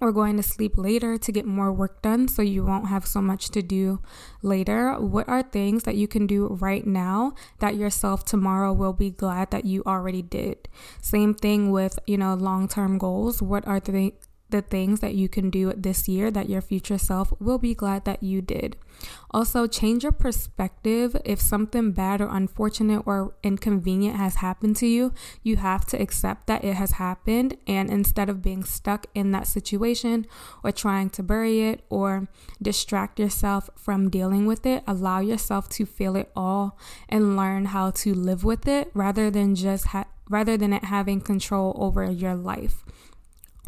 or 0.00 0.12
going 0.12 0.36
to 0.36 0.42
sleep 0.42 0.78
later 0.78 1.18
to 1.18 1.30
get 1.30 1.44
more 1.44 1.70
work 1.70 2.00
done 2.00 2.26
so 2.26 2.40
you 2.40 2.64
won't 2.64 2.88
have 2.88 3.06
so 3.06 3.20
much 3.20 3.50
to 3.50 3.62
do 3.62 4.00
later. 4.42 4.94
What 4.98 5.28
are 5.28 5.42
things 5.42 5.84
that 5.84 5.94
you 5.94 6.08
can 6.08 6.26
do 6.26 6.48
right 6.48 6.86
now 6.86 7.34
that 7.58 7.76
yourself 7.76 8.24
tomorrow 8.24 8.72
will 8.72 8.94
be 8.94 9.10
glad 9.10 9.50
that 9.50 9.66
you 9.66 9.82
already 9.86 10.22
did? 10.22 10.68
Same 11.02 11.34
thing 11.34 11.70
with, 11.70 11.98
you 12.06 12.16
know, 12.16 12.34
long-term 12.34 12.98
goals. 12.98 13.42
What 13.42 13.66
are 13.68 13.78
the 13.78 14.14
the 14.50 14.62
things 14.62 15.00
that 15.00 15.14
you 15.14 15.28
can 15.28 15.50
do 15.50 15.72
this 15.76 16.08
year 16.08 16.30
that 16.30 16.48
your 16.48 16.60
future 16.60 16.98
self 16.98 17.32
will 17.40 17.58
be 17.58 17.74
glad 17.74 18.04
that 18.04 18.22
you 18.22 18.40
did. 18.40 18.76
Also, 19.30 19.66
change 19.66 20.02
your 20.02 20.12
perspective. 20.12 21.16
If 21.24 21.40
something 21.40 21.92
bad 21.92 22.20
or 22.20 22.28
unfortunate 22.28 23.02
or 23.06 23.34
inconvenient 23.42 24.16
has 24.16 24.36
happened 24.36 24.76
to 24.76 24.86
you, 24.86 25.12
you 25.42 25.56
have 25.56 25.86
to 25.86 26.00
accept 26.00 26.46
that 26.48 26.64
it 26.64 26.74
has 26.74 26.92
happened. 26.92 27.56
And 27.66 27.90
instead 27.90 28.28
of 28.28 28.42
being 28.42 28.64
stuck 28.64 29.06
in 29.14 29.30
that 29.32 29.46
situation 29.46 30.26
or 30.62 30.72
trying 30.72 31.10
to 31.10 31.22
bury 31.22 31.62
it 31.62 31.84
or 31.88 32.28
distract 32.60 33.18
yourself 33.18 33.70
from 33.76 34.10
dealing 34.10 34.46
with 34.46 34.66
it, 34.66 34.82
allow 34.86 35.20
yourself 35.20 35.68
to 35.70 35.86
feel 35.86 36.16
it 36.16 36.30
all 36.34 36.78
and 37.08 37.36
learn 37.36 37.66
how 37.66 37.90
to 37.90 38.14
live 38.14 38.44
with 38.44 38.66
it 38.66 38.90
rather 38.94 39.30
than 39.30 39.54
just 39.54 39.88
ha- 39.88 40.06
rather 40.28 40.56
than 40.56 40.72
it 40.72 40.84
having 40.84 41.20
control 41.20 41.76
over 41.78 42.04
your 42.10 42.34
life. 42.34 42.84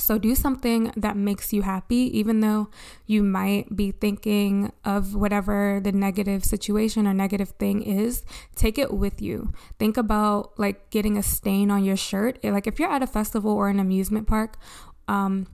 So 0.02 0.18
do 0.18 0.34
something 0.34 0.92
that 0.96 1.16
makes 1.16 1.52
you 1.52 1.62
happy, 1.62 2.10
even 2.18 2.40
though 2.40 2.70
you 3.06 3.22
might 3.22 3.76
be 3.76 3.92
thinking 3.92 4.72
of 4.84 5.14
whatever 5.14 5.80
the 5.80 5.92
negative 5.92 6.44
situation 6.44 7.06
or 7.06 7.14
negative 7.14 7.50
thing 7.50 7.82
is. 7.82 8.24
Take 8.56 8.78
it 8.78 8.92
with 8.92 9.22
you. 9.22 9.52
Think 9.78 9.96
about 9.96 10.58
like 10.58 10.90
getting 10.90 11.16
a 11.16 11.22
stain 11.22 11.70
on 11.70 11.84
your 11.84 11.96
shirt. 11.96 12.42
Like 12.42 12.66
if 12.66 12.80
you're 12.80 12.90
at 12.90 13.04
a 13.04 13.06
festival 13.06 13.52
or 13.52 13.68
an 13.68 13.78
amusement 13.78 14.26
park, 14.26 14.58
um, 15.06 15.46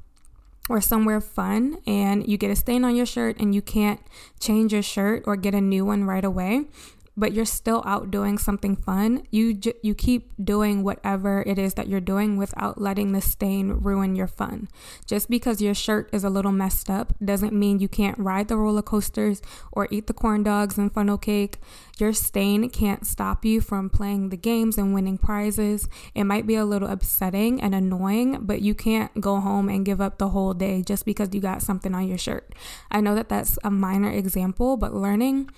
or 0.71 0.81
somewhere 0.81 1.21
fun 1.21 1.79
and 1.87 2.29
you 2.29 2.37
get 2.37 2.51
a 2.51 2.57
stain 2.57 2.85
on 2.85 2.95
your 2.95 3.07
shirt 3.07 3.39
and 3.39 3.55
you 3.55 3.63
can't 3.63 4.01
change 4.39 4.73
your 4.73 4.83
shirt 4.83 5.23
or 5.27 5.35
get 5.37 5.55
a 5.55 5.61
new 5.61 5.85
one 5.85 6.05
right 6.05 6.25
away, 6.25 6.67
but 7.19 7.33
you're 7.33 7.45
still 7.45 7.83
out 7.85 8.13
doing 8.13 8.39
something 8.39 8.77
fun, 8.77 9.25
you 9.31 9.53
j- 9.53 9.75
you 9.83 9.95
keep 9.95 10.31
doing 10.43 10.85
whatever 10.85 11.43
it 11.47 11.59
is 11.59 11.75
that 11.75 11.89
you're 11.89 12.01
doing 12.01 12.37
without 12.37 12.81
letting 12.81 13.11
the 13.11 13.21
stain 13.21 13.73
ruin 13.73 14.15
your 14.15 14.29
fun. 14.29 14.69
Just 15.05 15.29
because 15.29 15.61
your 15.61 15.75
shirt 15.75 16.09
is 16.13 16.23
a 16.23 16.31
little 16.31 16.53
messed 16.53 16.89
up 16.89 17.13
doesn't 17.23 17.53
mean 17.53 17.81
you 17.81 17.89
can't 17.89 18.17
ride 18.19 18.47
the 18.47 18.57
roller 18.57 18.83
coasters 18.83 19.43
or 19.73 19.89
eat 19.91 20.07
the 20.07 20.15
corn 20.15 20.45
dogs 20.45 20.79
and 20.79 20.95
funnel 20.95 21.19
cake. 21.19 21.59
Your 21.99 22.13
stain 22.13 22.71
can't 22.71 23.05
stop 23.05 23.45
you 23.45 23.61
from 23.61 23.91
playing 23.91 24.29
the 24.29 24.37
games 24.37 24.79
and 24.79 24.95
winning 24.95 25.19
prizes. 25.19 25.89
It 26.15 26.23
might 26.23 26.47
be 26.47 26.55
a 26.55 26.65
little 26.65 26.89
upsetting 26.89 27.61
and 27.61 27.75
annoying, 27.75 28.39
but 28.43 28.63
you 28.63 28.77
can't 28.77 29.21
go 29.21 29.41
home 29.41 29.69
and 29.69 29.85
give 29.85 30.01
up 30.01 30.19
the 30.19 30.29
whole 30.29 30.55
day 30.55 30.83
just 30.83 31.05
because 31.05 31.35
you 31.35 31.41
got 31.41 31.63
something 31.63 31.97
on 31.97 32.07
your 32.07 32.19
shirt. 32.19 32.55
I 32.93 33.01
know 33.01 33.17
that 33.17 33.29
that's 33.29 33.59
a 33.65 33.71
minor 33.71 34.11
example, 34.11 34.77
but 34.77 34.95
learning 34.95 35.51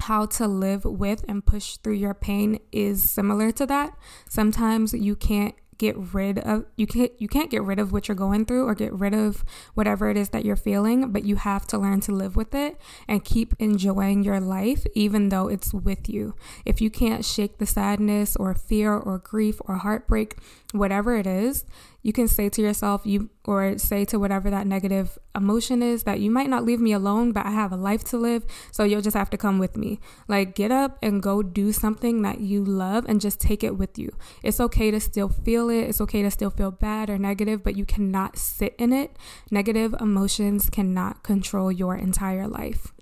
how 0.00 0.26
to 0.26 0.46
live 0.46 0.84
with 0.84 1.24
and 1.28 1.44
push 1.44 1.76
through 1.76 1.94
your 1.94 2.14
pain 2.14 2.58
is 2.72 3.08
similar 3.08 3.50
to 3.52 3.66
that. 3.66 3.96
Sometimes 4.28 4.92
you 4.92 5.16
can't 5.16 5.54
get 5.78 5.96
rid 6.14 6.38
of 6.38 6.64
you 6.76 6.86
can't 6.86 7.12
you 7.18 7.28
can't 7.28 7.50
get 7.50 7.62
rid 7.62 7.78
of 7.78 7.92
what 7.92 8.06
you're 8.06 8.14
going 8.14 8.44
through 8.44 8.66
or 8.66 8.74
get 8.74 8.92
rid 8.92 9.12
of 9.12 9.44
whatever 9.74 10.08
it 10.08 10.16
is 10.16 10.28
that 10.28 10.44
you're 10.44 10.56
feeling 10.56 11.10
but 11.10 11.24
you 11.24 11.36
have 11.36 11.66
to 11.66 11.78
learn 11.78 12.00
to 12.00 12.12
live 12.12 12.36
with 12.36 12.54
it 12.54 12.80
and 13.08 13.24
keep 13.24 13.54
enjoying 13.58 14.22
your 14.22 14.40
life 14.40 14.86
even 14.94 15.30
though 15.30 15.48
it's 15.48 15.74
with 15.74 16.08
you 16.08 16.34
if 16.64 16.80
you 16.80 16.90
can't 16.90 17.24
shake 17.24 17.58
the 17.58 17.66
sadness 17.66 18.36
or 18.36 18.54
fear 18.54 18.94
or 18.94 19.18
grief 19.18 19.60
or 19.64 19.76
heartbreak 19.78 20.36
whatever 20.72 21.16
it 21.16 21.26
is 21.26 21.64
you 22.04 22.12
can 22.12 22.28
say 22.28 22.48
to 22.48 22.62
yourself 22.62 23.02
you 23.04 23.30
or 23.44 23.76
say 23.78 24.04
to 24.04 24.18
whatever 24.18 24.48
that 24.50 24.66
negative 24.66 25.18
emotion 25.34 25.82
is 25.82 26.04
that 26.04 26.20
you 26.20 26.30
might 26.30 26.48
not 26.48 26.64
leave 26.64 26.80
me 26.80 26.92
alone 26.92 27.32
but 27.32 27.44
i 27.44 27.50
have 27.50 27.72
a 27.72 27.76
life 27.76 28.04
to 28.04 28.16
live 28.16 28.44
so 28.70 28.84
you'll 28.84 29.02
just 29.02 29.16
have 29.16 29.30
to 29.30 29.36
come 29.36 29.58
with 29.58 29.76
me. 29.76 30.00
Like 30.28 30.54
get 30.54 30.70
up 30.70 30.98
and 31.02 31.22
go 31.22 31.42
do 31.42 31.72
something 31.72 32.22
that 32.22 32.40
you 32.40 32.64
love 32.64 33.04
and 33.06 33.20
just 33.20 33.40
take 33.40 33.62
it 33.62 33.76
with 33.76 33.98
you. 33.98 34.10
It's 34.42 34.60
okay 34.60 34.90
to 34.90 35.00
still 35.00 35.28
feel 35.28 35.68
it. 35.70 35.82
It's 35.88 36.00
okay 36.00 36.22
to 36.22 36.30
still 36.30 36.50
feel 36.50 36.70
bad 36.70 37.10
or 37.10 37.18
negative 37.18 37.62
but 37.62 37.76
you 37.76 37.84
cannot 37.84 38.36
sit 38.38 38.74
in 38.78 38.92
it. 38.92 39.16
Negative 39.50 39.94
emotions 40.00 40.70
cannot 40.70 41.22
control 41.22 41.70
your 41.70 41.96
entire 41.96 42.46
life. 42.46 42.92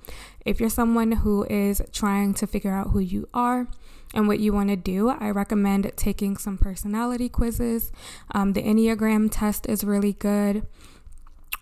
If 0.44 0.58
you're 0.58 0.70
someone 0.70 1.12
who 1.12 1.44
is 1.44 1.80
trying 1.92 2.34
to 2.34 2.46
figure 2.46 2.72
out 2.72 2.90
who 2.90 2.98
you 2.98 3.28
are 3.32 3.68
and 4.14 4.28
what 4.28 4.40
you 4.40 4.52
want 4.52 4.68
to 4.68 4.76
do, 4.76 5.08
I 5.08 5.30
recommend 5.30 5.90
taking 5.96 6.36
some 6.36 6.58
personality 6.58 7.28
quizzes. 7.28 7.92
Um, 8.32 8.52
the 8.52 8.62
Enneagram 8.62 9.28
test 9.30 9.66
is 9.68 9.84
really 9.84 10.12
good. 10.12 10.66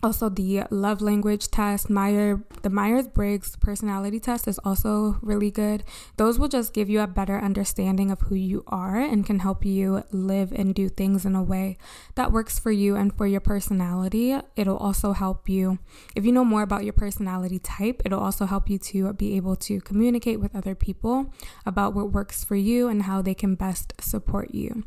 Also 0.02 0.28
the 0.28 0.62
love 0.71 1.00
language 1.00 1.49
test 1.49 1.90
meyer 1.90 2.42
the 2.62 2.71
myers-briggs 2.71 3.57
personality 3.57 4.21
test 4.21 4.47
is 4.47 4.59
also 4.64 5.19
really 5.23 5.50
good. 5.50 5.83
Those 6.16 6.38
will 6.38 6.49
just 6.49 6.73
give 6.73 6.90
you 6.90 7.00
a 7.00 7.07
better 7.07 7.38
understanding 7.38 8.11
of 8.11 8.21
who 8.23 8.35
you 8.35 8.64
are 8.66 8.99
and 8.99 9.25
can 9.25 9.40
help 9.40 9.64
you 9.64 10.04
live 10.11 10.52
and 10.52 10.75
do 10.75 10.88
things 10.88 11.25
in 11.25 11.35
a 11.35 11.42
way 11.42 11.76
that 12.14 12.33
works 12.33 12.59
for 12.59 12.71
you 12.71 12.97
and 12.97 13.16
for 13.16 13.26
your 13.26 13.40
personality. 13.40 14.37
It'll 14.57 14.76
also 14.76 15.12
help 15.12 15.49
you. 15.49 15.78
If 16.14 16.25
you 16.25 16.33
know 16.33 16.45
more 16.45 16.62
about 16.62 16.85
your 16.85 16.92
personality 16.92 17.59
type 17.59 18.02
it'll 18.04 18.21
also 18.21 18.47
help 18.47 18.69
you 18.69 18.78
to 18.78 19.12
be 19.14 19.37
able 19.37 19.57
to 19.57 19.80
communicate 19.80 20.40
with 20.40 20.54
other 20.54 20.75
people 20.75 21.33
about 21.64 21.95
what 21.95 22.12
works 22.12 22.45
for 22.45 22.57
you 22.57 22.88
and 22.88 23.02
how 23.04 23.23
they 23.23 23.35
can 23.35 23.54
best 23.54 23.95
support 24.00 24.54
you. 24.54 24.85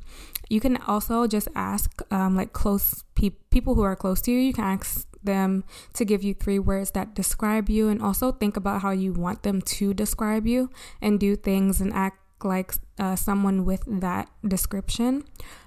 You 0.49 0.59
can 0.59 0.77
also 0.77 1.25
just 1.27 1.47
ask 1.55 2.01
um, 2.11 2.35
like 2.35 2.53
close 2.53 3.03
pe- 3.15 3.31
people 3.49 3.75
who 3.75 3.81
are 3.83 3.95
close 3.95 4.21
to 4.21 4.31
you. 4.31 4.39
You 4.39 4.53
can 4.53 4.63
ask 4.63 5.07
them 5.23 5.63
to 5.93 6.03
give 6.05 6.23
you 6.23 6.33
three 6.33 6.59
words 6.59 6.91
that 6.91 7.15
describe 7.15 7.69
you, 7.69 7.89
and 7.89 8.01
also 8.01 8.31
think 8.31 8.57
about 8.57 8.81
how 8.81 8.91
you 8.91 9.13
want 9.13 9.43
them 9.43 9.61
to 9.61 9.93
describe 9.93 10.45
you, 10.45 10.69
and 11.01 11.19
do 11.19 11.35
things 11.35 11.79
and 11.81 11.93
act 11.93 12.19
like 12.43 12.73
uh, 12.99 13.15
someone 13.15 13.65
with 13.65 13.83
that 13.87 14.29
description. 14.47 15.23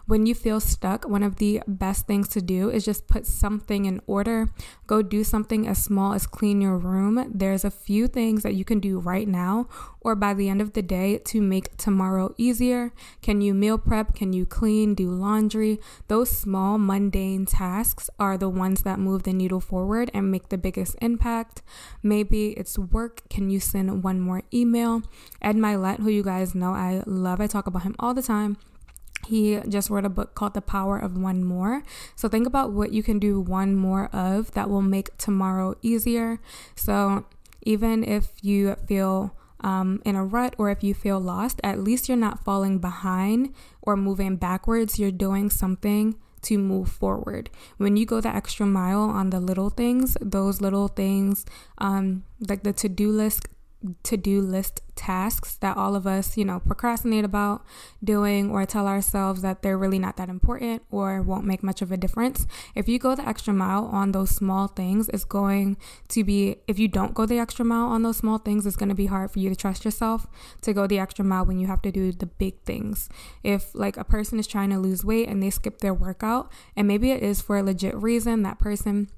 When 0.06 0.24
you 0.24 0.36
feel 0.36 0.60
stuck, 0.60 1.08
one 1.08 1.24
of 1.24 1.36
the 1.36 1.62
best 1.66 2.06
things 2.06 2.28
to 2.28 2.40
do 2.40 2.70
is 2.70 2.84
just 2.84 3.08
put 3.08 3.26
something 3.26 3.86
in 3.86 4.00
order. 4.06 4.48
Go 4.86 5.02
do 5.02 5.24
something 5.24 5.66
as 5.66 5.82
small 5.82 6.12
as 6.12 6.28
clean 6.28 6.60
your 6.60 6.78
room. 6.78 7.32
There's 7.34 7.64
a 7.64 7.72
few 7.72 8.06
things 8.06 8.44
that 8.44 8.54
you 8.54 8.64
can 8.64 8.78
do 8.78 9.00
right 9.00 9.26
now 9.26 9.66
or 10.00 10.14
by 10.14 10.32
the 10.32 10.48
end 10.48 10.60
of 10.60 10.74
the 10.74 10.82
day 10.82 11.18
to 11.18 11.42
make 11.42 11.76
tomorrow 11.76 12.32
easier. 12.38 12.92
Can 13.20 13.40
you 13.40 13.52
meal 13.52 13.78
prep? 13.78 14.14
Can 14.14 14.32
you 14.32 14.46
clean? 14.46 14.94
Do 14.94 15.10
laundry? 15.10 15.80
Those 16.06 16.30
small, 16.30 16.78
mundane 16.78 17.44
tasks 17.44 18.08
are 18.20 18.38
the 18.38 18.48
ones 18.48 18.82
that 18.82 19.00
move 19.00 19.24
the 19.24 19.32
needle 19.32 19.60
forward 19.60 20.08
and 20.14 20.30
make 20.30 20.50
the 20.50 20.58
biggest 20.58 20.94
impact. 21.02 21.62
Maybe 22.04 22.50
it's 22.50 22.78
work. 22.78 23.28
Can 23.28 23.50
you 23.50 23.58
send 23.58 24.04
one 24.04 24.20
more 24.20 24.44
email? 24.54 25.02
Ed 25.42 25.56
Mylett, 25.56 25.98
who 25.98 26.10
you 26.10 26.22
guys 26.22 26.54
know 26.54 26.72
I 26.72 27.02
love, 27.16 27.40
I 27.40 27.46
talk 27.46 27.66
about 27.66 27.82
him 27.82 27.96
all 27.98 28.14
the 28.14 28.22
time 28.22 28.56
he 29.26 29.60
just 29.68 29.90
wrote 29.90 30.04
a 30.04 30.08
book 30.08 30.34
called 30.34 30.54
The 30.54 30.62
Power 30.62 30.98
of 30.98 31.16
One 31.18 31.44
More. 31.44 31.82
So 32.14 32.28
think 32.28 32.46
about 32.46 32.72
what 32.72 32.92
you 32.92 33.02
can 33.02 33.18
do 33.18 33.40
one 33.40 33.74
more 33.74 34.08
of 34.12 34.52
that 34.52 34.70
will 34.70 34.82
make 34.82 35.16
tomorrow 35.18 35.74
easier. 35.82 36.38
So 36.74 37.26
even 37.62 38.04
if 38.04 38.32
you 38.42 38.76
feel 38.86 39.36
um, 39.60 40.00
in 40.04 40.14
a 40.14 40.24
rut 40.24 40.54
or 40.58 40.70
if 40.70 40.84
you 40.84 40.94
feel 40.94 41.18
lost, 41.18 41.60
at 41.64 41.80
least 41.80 42.08
you're 42.08 42.16
not 42.16 42.44
falling 42.44 42.78
behind 42.78 43.54
or 43.82 43.96
moving 43.96 44.36
backwards. 44.36 44.98
You're 44.98 45.10
doing 45.10 45.50
something 45.50 46.16
to 46.42 46.58
move 46.58 46.88
forward. 46.88 47.50
When 47.76 47.96
you 47.96 48.06
go 48.06 48.20
the 48.20 48.28
extra 48.28 48.66
mile 48.66 49.00
on 49.00 49.30
the 49.30 49.40
little 49.40 49.70
things, 49.70 50.16
those 50.20 50.60
little 50.60 50.86
things, 50.86 51.44
um, 51.78 52.22
like 52.38 52.62
the 52.62 52.72
to 52.74 52.88
do 52.88 53.10
list 53.10 53.48
to 54.02 54.16
do 54.16 54.40
list 54.40 54.80
tasks 54.94 55.56
that 55.56 55.76
all 55.76 55.94
of 55.94 56.06
us, 56.06 56.36
you 56.36 56.44
know, 56.44 56.58
procrastinate 56.58 57.24
about 57.24 57.64
doing 58.02 58.50
or 58.50 58.64
tell 58.64 58.88
ourselves 58.88 59.42
that 59.42 59.62
they're 59.62 59.78
really 59.78 59.98
not 59.98 60.16
that 60.16 60.28
important 60.28 60.82
or 60.90 61.22
won't 61.22 61.44
make 61.44 61.62
much 61.62 61.82
of 61.82 61.92
a 61.92 61.96
difference. 61.96 62.46
If 62.74 62.88
you 62.88 62.98
go 62.98 63.14
the 63.14 63.28
extra 63.28 63.52
mile 63.52 63.84
on 63.84 64.12
those 64.12 64.30
small 64.30 64.68
things, 64.68 65.08
it's 65.10 65.24
going 65.24 65.76
to 66.08 66.24
be, 66.24 66.56
if 66.66 66.78
you 66.78 66.88
don't 66.88 67.14
go 67.14 67.26
the 67.26 67.38
extra 67.38 67.64
mile 67.64 67.86
on 67.86 68.02
those 68.02 68.16
small 68.16 68.38
things, 68.38 68.66
it's 68.66 68.76
going 68.76 68.88
to 68.88 68.94
be 68.94 69.06
hard 69.06 69.30
for 69.30 69.38
you 69.38 69.50
to 69.50 69.56
trust 69.56 69.84
yourself 69.84 70.26
to 70.62 70.72
go 70.72 70.86
the 70.86 70.98
extra 70.98 71.24
mile 71.24 71.44
when 71.44 71.58
you 71.58 71.66
have 71.66 71.82
to 71.82 71.92
do 71.92 72.10
the 72.12 72.26
big 72.26 72.60
things. 72.62 73.08
If 73.44 73.74
like 73.74 73.96
a 73.96 74.04
person 74.04 74.38
is 74.38 74.46
trying 74.46 74.70
to 74.70 74.78
lose 74.78 75.04
weight 75.04 75.28
and 75.28 75.42
they 75.42 75.50
skip 75.50 75.78
their 75.78 75.94
workout, 75.94 76.50
and 76.74 76.88
maybe 76.88 77.10
it 77.10 77.22
is 77.22 77.42
for 77.42 77.58
a 77.58 77.62
legit 77.62 77.94
reason, 77.94 78.42
that 78.42 78.58
person 78.58 79.10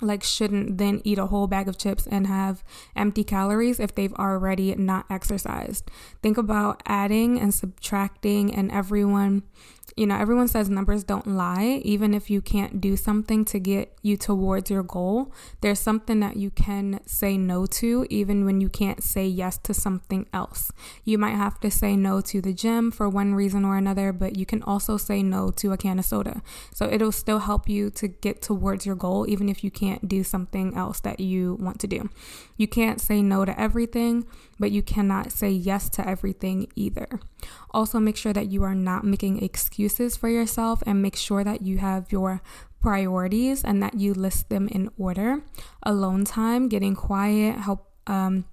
like 0.00 0.22
shouldn't 0.22 0.78
then 0.78 1.00
eat 1.04 1.18
a 1.18 1.26
whole 1.26 1.46
bag 1.46 1.68
of 1.68 1.78
chips 1.78 2.06
and 2.06 2.26
have 2.26 2.64
empty 2.96 3.24
calories 3.24 3.78
if 3.78 3.94
they've 3.94 4.14
already 4.14 4.74
not 4.74 5.06
exercised. 5.08 5.90
Think 6.22 6.36
about 6.36 6.82
adding 6.86 7.40
and 7.40 7.54
subtracting 7.54 8.54
and 8.54 8.70
everyone 8.72 9.44
you 9.96 10.06
know, 10.06 10.16
everyone 10.16 10.48
says 10.48 10.68
numbers 10.68 11.04
don't 11.04 11.26
lie. 11.26 11.80
Even 11.84 12.14
if 12.14 12.30
you 12.30 12.40
can't 12.40 12.80
do 12.80 12.96
something 12.96 13.44
to 13.46 13.58
get 13.58 13.96
you 14.02 14.16
towards 14.16 14.70
your 14.70 14.82
goal, 14.82 15.32
there's 15.60 15.80
something 15.80 16.20
that 16.20 16.36
you 16.36 16.50
can 16.50 17.00
say 17.06 17.36
no 17.36 17.66
to, 17.66 18.06
even 18.10 18.44
when 18.44 18.60
you 18.60 18.68
can't 18.68 19.02
say 19.02 19.26
yes 19.26 19.58
to 19.58 19.74
something 19.74 20.26
else. 20.32 20.72
You 21.04 21.18
might 21.18 21.36
have 21.36 21.60
to 21.60 21.70
say 21.70 21.96
no 21.96 22.20
to 22.22 22.40
the 22.40 22.52
gym 22.52 22.90
for 22.90 23.08
one 23.08 23.34
reason 23.34 23.64
or 23.64 23.76
another, 23.76 24.12
but 24.12 24.36
you 24.36 24.46
can 24.46 24.62
also 24.62 24.96
say 24.96 25.22
no 25.22 25.50
to 25.52 25.72
a 25.72 25.76
can 25.76 25.98
of 25.98 26.04
soda. 26.04 26.42
So 26.72 26.88
it'll 26.90 27.12
still 27.12 27.40
help 27.40 27.68
you 27.68 27.90
to 27.90 28.08
get 28.08 28.42
towards 28.42 28.86
your 28.86 28.96
goal, 28.96 29.26
even 29.28 29.48
if 29.48 29.62
you 29.62 29.70
can't 29.70 30.08
do 30.08 30.24
something 30.24 30.76
else 30.76 31.00
that 31.00 31.20
you 31.20 31.54
want 31.60 31.78
to 31.80 31.86
do. 31.86 32.10
You 32.56 32.68
can't 32.68 33.00
say 33.00 33.22
no 33.22 33.44
to 33.44 33.58
everything, 33.60 34.26
but 34.58 34.70
you 34.70 34.82
cannot 34.82 35.32
say 35.32 35.50
yes 35.50 35.88
to 35.90 36.06
everything 36.06 36.68
either. 36.74 37.20
Also, 37.70 37.98
make 37.98 38.16
sure 38.16 38.32
that 38.32 38.50
you 38.50 38.62
are 38.62 38.74
not 38.74 39.04
making 39.04 39.42
excuses 39.42 40.16
for 40.16 40.28
yourself 40.28 40.82
and 40.86 41.02
make 41.02 41.16
sure 41.16 41.42
that 41.44 41.62
you 41.62 41.78
have 41.78 42.12
your 42.12 42.42
priorities 42.80 43.64
and 43.64 43.82
that 43.82 43.94
you 43.94 44.14
list 44.14 44.50
them 44.50 44.68
in 44.68 44.90
order. 44.98 45.42
Alone 45.82 46.24
time, 46.24 46.68
getting 46.68 46.94
quiet, 46.94 47.56
help 47.56 47.90
um, 48.06 48.44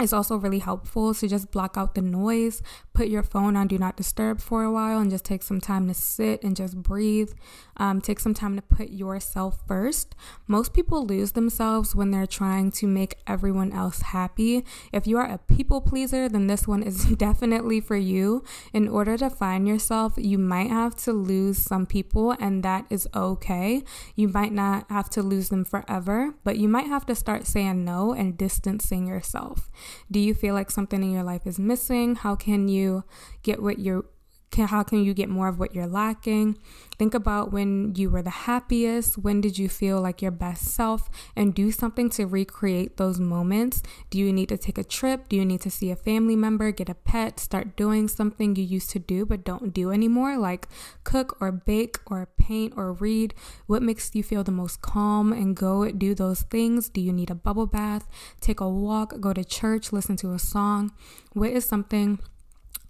it's 0.00 0.12
also 0.12 0.36
really 0.36 0.60
helpful 0.60 1.12
to 1.12 1.28
just 1.28 1.50
block 1.50 1.76
out 1.76 1.94
the 1.94 2.00
noise, 2.00 2.62
put 2.94 3.08
your 3.08 3.22
phone 3.22 3.56
on 3.56 3.68
do 3.68 3.76
not 3.76 3.94
disturb 3.94 4.40
for 4.40 4.62
a 4.62 4.72
while, 4.72 4.98
and 4.98 5.10
just 5.10 5.24
take 5.24 5.42
some 5.42 5.60
time 5.60 5.86
to 5.86 5.92
sit 5.92 6.42
and 6.42 6.56
just 6.56 6.76
breathe. 6.76 7.32
Um, 7.76 8.00
take 8.00 8.18
some 8.18 8.32
time 8.32 8.56
to 8.56 8.62
put 8.62 8.88
yourself 8.90 9.58
first. 9.66 10.14
Most 10.46 10.72
people 10.72 11.04
lose 11.04 11.32
themselves 11.32 11.94
when 11.94 12.10
they're 12.10 12.26
trying 12.26 12.70
to 12.72 12.86
make 12.86 13.18
everyone 13.26 13.72
else 13.72 14.00
happy. 14.00 14.64
If 14.92 15.06
you 15.06 15.18
are 15.18 15.30
a 15.30 15.38
people 15.38 15.82
pleaser, 15.82 16.26
then 16.28 16.46
this 16.46 16.66
one 16.66 16.82
is 16.82 17.04
definitely 17.16 17.80
for 17.80 17.96
you. 17.96 18.44
In 18.72 18.88
order 18.88 19.18
to 19.18 19.28
find 19.28 19.68
yourself, 19.68 20.14
you 20.16 20.38
might 20.38 20.70
have 20.70 20.96
to 21.04 21.12
lose 21.12 21.58
some 21.58 21.84
people, 21.84 22.32
and 22.40 22.62
that 22.62 22.86
is 22.88 23.06
okay. 23.14 23.82
You 24.16 24.28
might 24.28 24.52
not 24.52 24.90
have 24.90 25.10
to 25.10 25.22
lose 25.22 25.50
them 25.50 25.66
forever, 25.66 26.34
but 26.44 26.56
you 26.56 26.68
might 26.68 26.86
have 26.86 27.04
to 27.06 27.14
start 27.14 27.46
saying 27.46 27.84
no 27.84 28.12
and 28.12 28.38
distancing 28.38 29.06
yourself. 29.06 29.70
Do 30.10 30.20
you 30.20 30.34
feel 30.34 30.54
like 30.54 30.70
something 30.70 31.02
in 31.02 31.10
your 31.10 31.22
life 31.22 31.46
is 31.46 31.58
missing? 31.58 32.16
How 32.16 32.34
can 32.36 32.68
you 32.68 33.04
get 33.42 33.62
what 33.62 33.78
you're 33.78 34.04
can, 34.52 34.68
how 34.68 34.82
can 34.82 35.02
you 35.02 35.14
get 35.14 35.30
more 35.30 35.48
of 35.48 35.58
what 35.58 35.74
you're 35.74 35.86
lacking? 35.86 36.58
Think 36.98 37.14
about 37.14 37.50
when 37.50 37.94
you 37.96 38.10
were 38.10 38.22
the 38.22 38.30
happiest. 38.30 39.16
When 39.16 39.40
did 39.40 39.58
you 39.58 39.68
feel 39.68 40.00
like 40.00 40.20
your 40.20 40.30
best 40.30 40.66
self? 40.66 41.08
And 41.34 41.54
do 41.54 41.72
something 41.72 42.10
to 42.10 42.26
recreate 42.26 42.98
those 42.98 43.18
moments. 43.18 43.82
Do 44.10 44.18
you 44.18 44.30
need 44.30 44.50
to 44.50 44.58
take 44.58 44.76
a 44.76 44.84
trip? 44.84 45.28
Do 45.30 45.36
you 45.36 45.44
need 45.44 45.62
to 45.62 45.70
see 45.70 45.90
a 45.90 45.96
family 45.96 46.36
member, 46.36 46.70
get 46.70 46.90
a 46.90 46.94
pet, 46.94 47.40
start 47.40 47.76
doing 47.76 48.08
something 48.08 48.54
you 48.54 48.62
used 48.62 48.90
to 48.90 48.98
do 48.98 49.24
but 49.24 49.42
don't 49.42 49.72
do 49.72 49.90
anymore, 49.90 50.36
like 50.36 50.68
cook 51.02 51.38
or 51.40 51.50
bake 51.50 51.98
or 52.06 52.28
paint 52.36 52.74
or 52.76 52.92
read? 52.92 53.34
What 53.66 53.82
makes 53.82 54.14
you 54.14 54.22
feel 54.22 54.44
the 54.44 54.52
most 54.52 54.82
calm 54.82 55.32
and 55.32 55.56
go 55.56 55.90
do 55.90 56.14
those 56.14 56.42
things? 56.42 56.90
Do 56.90 57.00
you 57.00 57.12
need 57.12 57.30
a 57.30 57.34
bubble 57.34 57.66
bath? 57.66 58.06
Take 58.40 58.60
a 58.60 58.68
walk, 58.68 59.18
go 59.18 59.32
to 59.32 59.44
church, 59.44 59.92
listen 59.92 60.16
to 60.18 60.34
a 60.34 60.38
song? 60.38 60.92
What 61.32 61.50
is 61.50 61.64
something? 61.64 62.18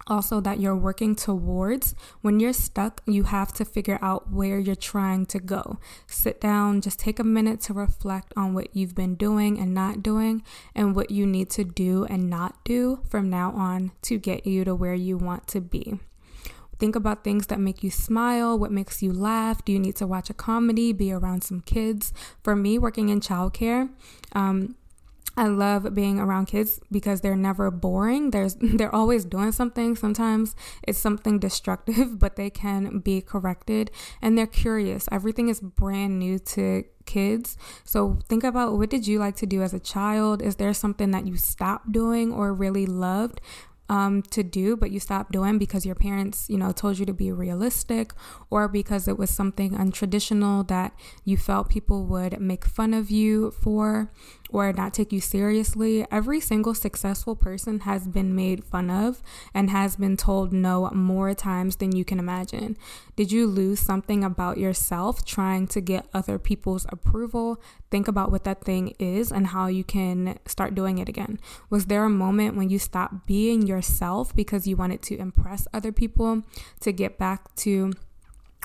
Also 0.07 0.41
that 0.41 0.59
you're 0.59 0.75
working 0.75 1.15
towards. 1.15 1.95
When 2.21 2.39
you're 2.39 2.53
stuck, 2.53 3.01
you 3.05 3.23
have 3.23 3.53
to 3.53 3.65
figure 3.65 3.99
out 4.01 4.31
where 4.31 4.59
you're 4.59 4.75
trying 4.75 5.25
to 5.27 5.39
go. 5.39 5.79
Sit 6.07 6.41
down, 6.41 6.81
just 6.81 6.99
take 6.99 7.19
a 7.19 7.23
minute 7.23 7.61
to 7.61 7.73
reflect 7.73 8.33
on 8.35 8.53
what 8.53 8.75
you've 8.75 8.95
been 8.95 9.15
doing 9.15 9.59
and 9.59 9.73
not 9.73 10.03
doing, 10.03 10.43
and 10.75 10.95
what 10.95 11.11
you 11.11 11.25
need 11.25 11.49
to 11.51 11.63
do 11.63 12.05
and 12.05 12.29
not 12.29 12.63
do 12.63 13.01
from 13.09 13.29
now 13.29 13.51
on 13.51 13.91
to 14.03 14.17
get 14.17 14.45
you 14.45 14.63
to 14.63 14.75
where 14.75 14.93
you 14.93 15.17
want 15.17 15.47
to 15.47 15.61
be. 15.61 15.99
Think 16.79 16.95
about 16.95 17.23
things 17.23 17.47
that 17.47 17.59
make 17.59 17.83
you 17.83 17.91
smile, 17.91 18.57
what 18.59 18.71
makes 18.71 19.01
you 19.01 19.13
laugh. 19.13 19.63
Do 19.63 19.71
you 19.71 19.79
need 19.79 19.95
to 19.97 20.07
watch 20.07 20.29
a 20.29 20.33
comedy, 20.33 20.91
be 20.91 21.13
around 21.13 21.43
some 21.43 21.61
kids? 21.61 22.11
For 22.43 22.55
me, 22.55 22.77
working 22.77 23.09
in 23.09 23.21
childcare, 23.21 23.89
um, 24.33 24.75
I 25.35 25.47
love 25.47 25.95
being 25.95 26.19
around 26.19 26.45
kids 26.45 26.79
because 26.91 27.21
they're 27.21 27.35
never 27.35 27.71
boring. 27.71 28.31
There's 28.31 28.55
they're 28.61 28.93
always 28.93 29.25
doing 29.25 29.51
something. 29.51 29.95
Sometimes 29.95 30.55
it's 30.87 30.99
something 30.99 31.39
destructive, 31.39 32.19
but 32.23 32.35
they 32.35 32.49
can 32.49 32.99
be 32.99 33.21
corrected 33.21 33.91
and 34.21 34.37
they're 34.37 34.47
curious. 34.47 35.07
Everything 35.11 35.49
is 35.49 35.59
brand 35.59 36.19
new 36.19 36.39
to 36.39 36.83
kids. 37.05 37.57
So 37.83 38.19
think 38.29 38.43
about 38.43 38.77
what 38.77 38.89
did 38.89 39.07
you 39.07 39.19
like 39.19 39.35
to 39.37 39.45
do 39.45 39.61
as 39.61 39.73
a 39.73 39.79
child? 39.79 40.41
Is 40.41 40.55
there 40.55 40.73
something 40.73 41.11
that 41.11 41.27
you 41.27 41.35
stopped 41.37 41.91
doing 41.91 42.31
or 42.31 42.53
really 42.53 42.85
loved? 42.85 43.41
um, 43.89 44.21
to 44.23 44.43
do, 44.43 44.75
but 44.75 44.91
you 44.91 44.99
stopped 44.99 45.31
doing 45.31 45.57
because 45.57 45.85
your 45.85 45.95
parents, 45.95 46.49
you 46.49 46.57
know, 46.57 46.71
told 46.71 46.97
you 46.97 47.05
to 47.05 47.13
be 47.13 47.31
realistic 47.31 48.13
or 48.49 48.67
because 48.67 49.07
it 49.07 49.17
was 49.17 49.29
something 49.29 49.71
untraditional 49.71 50.67
that 50.67 50.93
you 51.25 51.37
felt 51.37 51.69
people 51.69 52.05
would 52.05 52.39
make 52.39 52.65
fun 52.65 52.93
of 52.93 53.11
you 53.11 53.51
for 53.51 54.11
or 54.53 54.71
not 54.71 54.93
take 54.93 55.11
you 55.11 55.19
seriously. 55.19 56.05
Every 56.11 56.39
single 56.39 56.75
successful 56.75 57.35
person 57.35 57.81
has 57.81 58.07
been 58.07 58.35
made 58.35 58.63
fun 58.63 58.89
of 58.89 59.21
and 59.53 59.71
has 59.71 59.95
been 59.95 60.15
told 60.15 60.53
no 60.53 60.89
more 60.91 61.33
times 61.33 61.77
than 61.77 61.95
you 61.95 62.05
can 62.05 62.19
imagine. 62.19 62.77
Did 63.15 63.31
you 63.31 63.47
lose 63.47 63.79
something 63.79 64.23
about 64.23 64.57
yourself 64.57 65.25
trying 65.25 65.67
to 65.67 65.81
get 65.81 66.07
other 66.13 66.37
people's 66.37 66.85
approval? 66.89 67.61
Think 67.89 68.07
about 68.07 68.31
what 68.31 68.43
that 68.43 68.63
thing 68.63 68.93
is 68.99 69.31
and 69.31 69.47
how 69.47 69.67
you 69.67 69.83
can 69.83 70.37
start 70.45 70.75
doing 70.75 70.99
it 70.99 71.09
again. 71.09 71.39
Was 71.69 71.87
there 71.87 72.05
a 72.05 72.09
moment 72.09 72.55
when 72.55 72.69
you 72.69 72.77
stopped 72.79 73.25
being 73.25 73.65
yourself 73.65 74.35
because 74.35 74.67
you 74.67 74.75
wanted 74.75 75.01
to 75.03 75.17
impress 75.17 75.67
other 75.73 75.91
people 75.91 76.43
to 76.81 76.91
get 76.91 77.17
back 77.17 77.53
to 77.55 77.91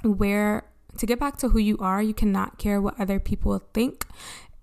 where 0.03 0.65
to 0.97 1.07
get 1.07 1.19
back 1.19 1.37
to 1.39 1.51
who 1.51 1.59
you 1.59 1.77
are, 1.79 2.03
you 2.03 2.15
cannot 2.15 2.59
care 2.59 2.81
what 2.81 2.99
other 2.99 3.21
people 3.21 3.59
think. 3.73 4.05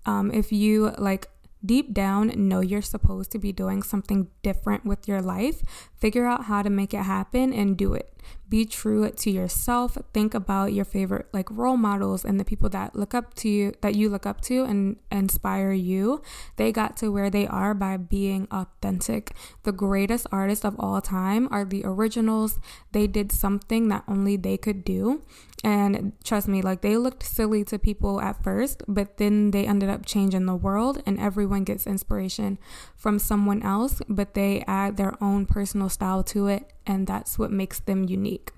Um, 0.06 0.30
if 0.30 0.52
you 0.52 0.92
like 0.98 1.28
deep 1.64 1.92
down 1.92 2.32
know 2.36 2.60
you're 2.60 2.82
supposed 2.82 3.32
to 3.32 3.38
be 3.38 3.52
doing 3.52 3.82
something 3.82 4.28
different 4.42 4.84
with 4.84 5.08
your 5.08 5.20
life, 5.20 5.62
figure 5.98 6.26
out 6.26 6.44
how 6.44 6.62
to 6.62 6.70
make 6.70 6.94
it 6.94 7.02
happen 7.02 7.52
and 7.52 7.76
do 7.76 7.92
it 7.92 8.16
be 8.48 8.64
true 8.64 9.10
to 9.10 9.30
yourself. 9.30 9.98
Think 10.12 10.34
about 10.34 10.72
your 10.72 10.84
favorite 10.84 11.26
like 11.32 11.50
role 11.50 11.76
models 11.76 12.24
and 12.24 12.38
the 12.38 12.44
people 12.44 12.68
that 12.70 12.94
look 12.94 13.14
up 13.14 13.34
to 13.34 13.48
you 13.48 13.74
that 13.80 13.94
you 13.94 14.08
look 14.08 14.26
up 14.26 14.40
to 14.42 14.64
and 14.64 14.96
inspire 15.10 15.72
you. 15.72 16.22
They 16.56 16.72
got 16.72 16.96
to 16.98 17.10
where 17.10 17.30
they 17.30 17.46
are 17.46 17.74
by 17.74 17.96
being 17.96 18.46
authentic. 18.50 19.32
The 19.64 19.72
greatest 19.72 20.26
artists 20.30 20.64
of 20.64 20.76
all 20.78 21.00
time 21.00 21.48
are 21.50 21.64
the 21.64 21.82
originals. 21.84 22.58
They 22.92 23.06
did 23.06 23.32
something 23.32 23.88
that 23.88 24.04
only 24.06 24.36
they 24.36 24.56
could 24.56 24.84
do. 24.84 25.22
And 25.64 26.12
trust 26.22 26.46
me 26.46 26.62
like 26.62 26.82
they 26.82 26.96
looked 26.96 27.24
silly 27.24 27.64
to 27.64 27.78
people 27.78 28.20
at 28.20 28.44
first 28.44 28.82
but 28.86 29.16
then 29.16 29.50
they 29.50 29.66
ended 29.66 29.88
up 29.88 30.06
changing 30.06 30.46
the 30.46 30.54
world 30.54 31.02
and 31.06 31.18
everyone 31.18 31.64
gets 31.64 31.86
inspiration 31.86 32.58
from 32.94 33.18
someone 33.18 33.62
else 33.62 34.00
but 34.08 34.34
they 34.34 34.62
add 34.68 34.96
their 34.96 35.20
own 35.20 35.46
personal 35.46 35.88
style 35.88 36.22
to 36.24 36.46
it 36.46 36.72
and 36.86 37.06
that's 37.06 37.38
what 37.38 37.50
makes 37.50 37.80
them 37.80 38.04
unique. 38.04 38.52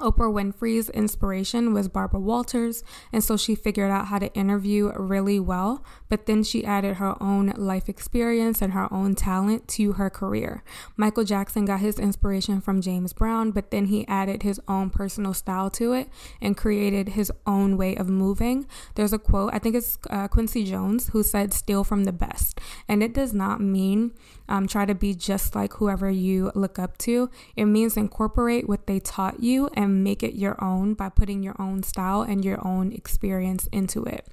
Oprah 0.00 0.30
Winfrey's 0.30 0.90
inspiration 0.90 1.72
was 1.72 1.88
Barbara 1.88 2.20
Walters, 2.20 2.84
and 3.14 3.24
so 3.24 3.38
she 3.38 3.54
figured 3.54 3.90
out 3.90 4.08
how 4.08 4.18
to 4.18 4.32
interview 4.34 4.92
really 4.94 5.40
well, 5.40 5.82
but 6.10 6.26
then 6.26 6.42
she 6.42 6.66
added 6.66 6.96
her 6.96 7.20
own 7.22 7.54
life 7.56 7.88
experience 7.88 8.60
and 8.60 8.74
her 8.74 8.92
own 8.92 9.14
talent 9.14 9.66
to 9.68 9.92
her 9.92 10.10
career. 10.10 10.62
Michael 10.98 11.24
Jackson 11.24 11.64
got 11.64 11.80
his 11.80 11.98
inspiration 11.98 12.60
from 12.60 12.82
James 12.82 13.14
Brown, 13.14 13.52
but 13.52 13.70
then 13.70 13.86
he 13.86 14.06
added 14.06 14.42
his 14.42 14.60
own 14.68 14.90
personal 14.90 15.32
style 15.32 15.70
to 15.70 15.94
it 15.94 16.10
and 16.42 16.58
created 16.58 17.10
his 17.10 17.32
own 17.46 17.78
way 17.78 17.96
of 17.96 18.10
moving. 18.10 18.66
There's 18.96 19.14
a 19.14 19.18
quote, 19.18 19.54
I 19.54 19.58
think 19.58 19.74
it's 19.74 19.96
uh, 20.10 20.28
Quincy 20.28 20.64
Jones, 20.64 21.08
who 21.08 21.22
said, 21.22 21.54
Steal 21.54 21.84
from 21.84 22.04
the 22.04 22.12
best. 22.12 22.60
And 22.86 23.02
it 23.02 23.14
does 23.14 23.32
not 23.32 23.62
mean 23.62 24.12
um, 24.48 24.66
try 24.66 24.84
to 24.84 24.94
be 24.94 25.14
just 25.14 25.54
like 25.54 25.74
whoever 25.74 26.10
you 26.10 26.52
look 26.54 26.78
up 26.78 26.96
to. 26.98 27.30
It 27.56 27.66
means 27.66 27.96
incorporate 27.96 28.68
what 28.68 28.86
they 28.86 29.00
taught 29.00 29.40
you 29.40 29.68
and 29.74 30.04
make 30.04 30.22
it 30.22 30.34
your 30.34 30.62
own 30.62 30.94
by 30.94 31.08
putting 31.08 31.42
your 31.42 31.56
own 31.58 31.82
style 31.82 32.22
and 32.22 32.44
your 32.44 32.64
own 32.66 32.92
experience 32.92 33.68
into 33.72 34.04
it. 34.04 34.26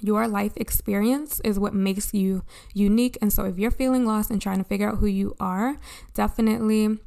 Your 0.00 0.28
life 0.28 0.52
experience 0.56 1.40
is 1.40 1.58
what 1.58 1.74
makes 1.74 2.14
you 2.14 2.44
unique. 2.72 3.18
And 3.20 3.32
so, 3.32 3.44
if 3.44 3.58
you're 3.58 3.70
feeling 3.70 4.06
lost 4.06 4.30
and 4.30 4.40
trying 4.40 4.58
to 4.58 4.64
figure 4.64 4.88
out 4.88 4.98
who 4.98 5.06
you 5.06 5.34
are, 5.40 5.76
definitely 6.14 6.98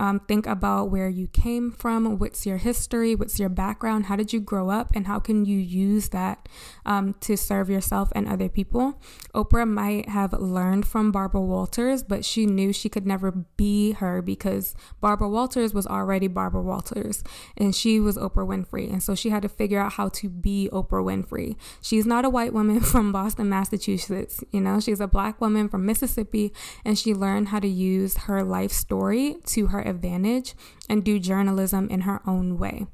um, 0.00 0.20
think 0.20 0.46
about 0.46 0.90
where 0.90 1.08
you 1.08 1.28
came 1.28 1.70
from, 1.70 2.18
what's 2.18 2.46
your 2.46 2.58
history, 2.58 3.14
what's 3.14 3.38
your 3.38 3.48
background, 3.48 4.06
how 4.06 4.16
did 4.16 4.32
you 4.32 4.40
grow 4.40 4.70
up, 4.70 4.90
and 4.94 5.06
how 5.06 5.18
can 5.18 5.44
you 5.44 5.58
use 5.58 6.10
that 6.10 6.48
um, 6.86 7.14
to 7.20 7.36
serve 7.36 7.68
yourself 7.68 8.10
and 8.14 8.26
other 8.28 8.48
people. 8.48 9.00
Oprah 9.34 9.68
might 9.68 10.08
have 10.08 10.32
learned 10.32 10.86
from 10.86 11.12
Barbara 11.12 11.40
Walters, 11.40 12.02
but 12.02 12.24
she 12.24 12.46
knew 12.46 12.72
she 12.72 12.88
could 12.88 13.06
never 13.06 13.30
be 13.56 13.92
her 13.92 14.22
because 14.22 14.74
Barbara 15.00 15.28
Walters 15.28 15.74
was 15.74 15.86
already 15.86 16.28
Barbara 16.28 16.62
Walters 16.62 17.22
and 17.56 17.74
she 17.74 18.00
was 18.00 18.16
Oprah 18.16 18.46
Winfrey. 18.46 18.90
And 18.90 19.02
so 19.02 19.14
she 19.14 19.30
had 19.30 19.42
to 19.42 19.48
figure 19.48 19.80
out 19.80 19.92
how 19.92 20.08
to 20.10 20.28
be 20.28 20.68
Oprah 20.72 21.04
Winfrey. 21.04 21.56
She's 21.80 22.06
not 22.06 22.24
a 22.24 22.30
white 22.30 22.52
woman 22.52 22.80
from 22.92 23.12
Boston, 23.12 23.48
Massachusetts. 23.48 24.42
You 24.50 24.60
know, 24.60 24.80
she's 24.80 25.00
a 25.00 25.06
black 25.06 25.40
woman 25.40 25.68
from 25.68 25.84
Mississippi 25.84 26.52
and 26.84 26.98
she 26.98 27.14
learned 27.14 27.48
how 27.48 27.60
to 27.60 27.68
use 27.68 28.16
her 28.16 28.42
life 28.42 28.72
story 28.72 29.36
to 29.46 29.68
her 29.68 29.82
advantage 29.88 30.54
and 30.88 31.04
do 31.04 31.18
journalism 31.18 31.88
in 31.90 32.02
her 32.02 32.20
own 32.26 32.58
way. 32.58 32.86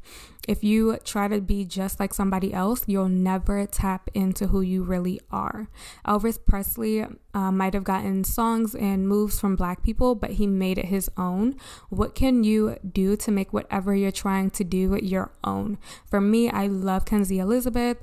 If 0.47 0.63
you 0.63 0.99
try 1.05 1.29
to 1.29 1.41
be 1.41 1.65
just 1.65 1.99
like 1.99 2.13
somebody 2.13 2.53
else, 2.53 2.85
you'll 2.87 3.09
never 3.09 3.67
tap 3.67 4.11
into 4.13 4.49
who 4.49 4.61
you 4.61 4.83
really 4.83 5.21
are. 5.31 5.69
Elvis 6.07 6.39
Presley 6.45 7.07
uh, 7.33 7.51
might 7.51 7.75
have 7.75 7.85
gotten 7.85 8.25
songs 8.25 8.75
and 8.75 9.09
moves 9.09 9.41
from 9.41 9.57
black 9.57 9.83
people, 9.83 10.15
but 10.15 10.33
he 10.33 10.47
made 10.47 10.79
it 10.79 10.87
his 10.87 11.11
own. 11.17 11.57
What 11.89 12.15
can 12.15 12.45
you 12.45 12.77
do 12.91 13.17
to 13.17 13.31
make 13.31 13.53
whatever 13.53 13.95
you're 13.95 14.13
trying 14.13 14.51
to 14.51 14.65
do 14.65 14.99
your 15.03 15.33
own? 15.43 15.79
For 16.11 16.21
me, 16.21 16.51
I 16.51 16.67
love 16.67 17.07
Kenzie 17.07 17.39
Elizabeth. 17.39 17.99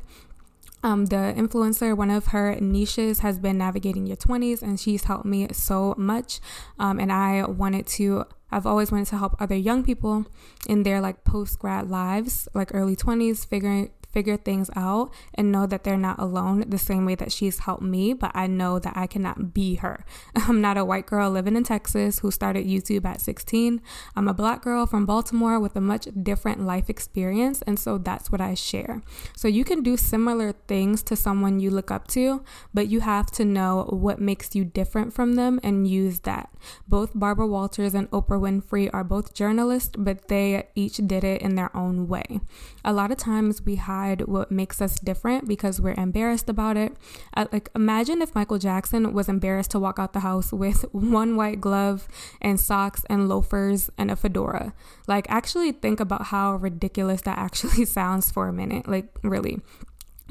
Um, 0.84 1.06
the 1.06 1.34
influencer, 1.38 1.96
one 1.96 2.10
of 2.10 2.28
her 2.28 2.56
niches 2.60 3.20
has 3.20 3.38
been 3.38 3.60
navigating 3.60 4.08
your 4.08 4.18
20s, 4.18 4.64
and 4.64 4.80
she's 4.80 5.04
helped 5.04 5.26
me 5.26 5.48
so 5.52 5.94
much. 5.96 6.40
Um, 6.80 7.00
and 7.00 7.12
I 7.12 7.46
wanted 7.46 7.86
to 7.88 8.26
I've 8.52 8.66
always 8.66 8.92
wanted 8.92 9.08
to 9.08 9.18
help 9.18 9.36
other 9.40 9.56
young 9.56 9.84
people 9.84 10.26
in 10.68 10.84
their 10.84 11.00
like 11.00 11.24
post 11.24 11.60
grad 11.60 11.90
lives, 11.90 12.48
like 12.54 12.72
early 12.74 12.96
20s, 12.96 13.46
figuring 13.46 13.92
figure 14.12 14.38
things 14.38 14.70
out 14.76 15.12
and 15.36 15.52
know 15.52 15.66
that 15.66 15.84
they're 15.84 15.98
not 15.98 16.20
alone 16.20 16.64
the 16.68 16.78
same 16.78 17.06
way 17.06 17.16
that 17.16 17.32
she's 17.32 17.60
helped 17.60 17.84
me, 17.84 18.14
but 18.14 18.32
I 18.34 18.48
know 18.48 18.80
that 18.80 18.96
I 18.96 19.08
cannot 19.08 19.54
be 19.54 19.76
her. 19.76 20.06
I'm 20.36 20.62
not 20.62 20.78
a 20.78 20.86
white 20.86 21.06
girl 21.06 21.32
living 21.32 21.56
in 21.56 21.64
Texas 21.64 22.20
who 22.20 22.32
started 22.32 22.66
YouTube 22.66 23.06
at 23.06 23.22
16. 23.22 23.82
I'm 24.16 24.28
a 24.28 24.34
black 24.34 24.62
girl 24.62 24.86
from 24.86 25.06
Baltimore 25.06 25.60
with 25.60 25.76
a 25.76 25.82
much 25.82 26.08
different 26.22 26.62
life 26.62 26.90
experience, 26.90 27.62
and 27.64 27.80
so 27.80 27.98
that's 27.98 28.32
what 28.32 28.42
I 28.42 28.54
share. 28.54 29.02
So 29.36 29.48
you 29.48 29.64
can 29.64 29.84
do 29.84 29.98
similar 29.98 30.54
things 30.68 31.04
to 31.04 31.16
someone 31.16 31.60
you 31.60 31.70
look 31.70 31.92
up 31.92 32.08
to, 32.10 32.44
but 32.74 32.88
you 32.88 33.02
have 33.02 33.32
to 33.32 33.46
know 33.46 33.88
what 33.90 34.20
makes 34.20 34.56
you 34.56 34.66
different 34.66 35.14
from 35.14 35.36
them 35.36 35.60
and 35.64 35.88
use 35.88 36.20
that. 36.22 36.50
Both 36.88 37.12
Barbara 37.16 37.48
Walters 37.48 37.94
and 37.94 38.10
Oprah 38.12 38.40
Winfrey 38.40 38.90
are 38.94 39.04
both 39.04 39.34
journalists, 39.34 39.94
but 39.98 40.28
they 40.28 40.68
each 40.76 40.98
did 40.98 41.24
it 41.24 41.42
in 41.42 41.56
their 41.56 41.76
own 41.76 42.08
way. 42.08 42.40
A 42.84 42.94
lot 42.94 43.12
of 43.12 43.18
times 43.18 43.62
we 43.62 43.76
hide 43.76 44.28
what 44.28 44.52
makes 44.52 44.82
us 44.82 45.00
different 45.00 45.48
because 45.48 45.80
we're 45.80 45.94
embarrassed 45.94 46.50
about 46.50 46.78
it. 46.78 46.94
Uh, 47.36 47.46
like, 47.52 47.70
imagine 47.76 48.22
if 48.22 48.34
Michael 48.34 48.58
Jackson 48.58 49.14
was 49.14 49.30
embarrassed 49.30 49.72
to 49.72 49.80
walk 49.80 50.00
out 50.00 50.14
the 50.14 50.22
house 50.22 50.52
with 50.52 50.84
one 50.92 51.36
white 51.36 51.62
glove 51.62 52.08
and 52.42 52.60
socks 52.60 53.04
and 53.10 53.30
loafers 53.30 53.90
and 53.98 54.10
a 54.10 54.16
fedora. 54.16 54.74
Like, 55.08 55.30
actually 55.30 55.72
think 55.72 56.00
about 56.00 56.28
how 56.28 56.56
ridiculous 56.56 57.22
that 57.22 57.38
actually 57.38 57.86
sounds 57.98 58.32
for 58.32 58.48
a 58.48 58.54
minute. 58.54 58.88
Like, 58.88 59.08
really 59.24 59.60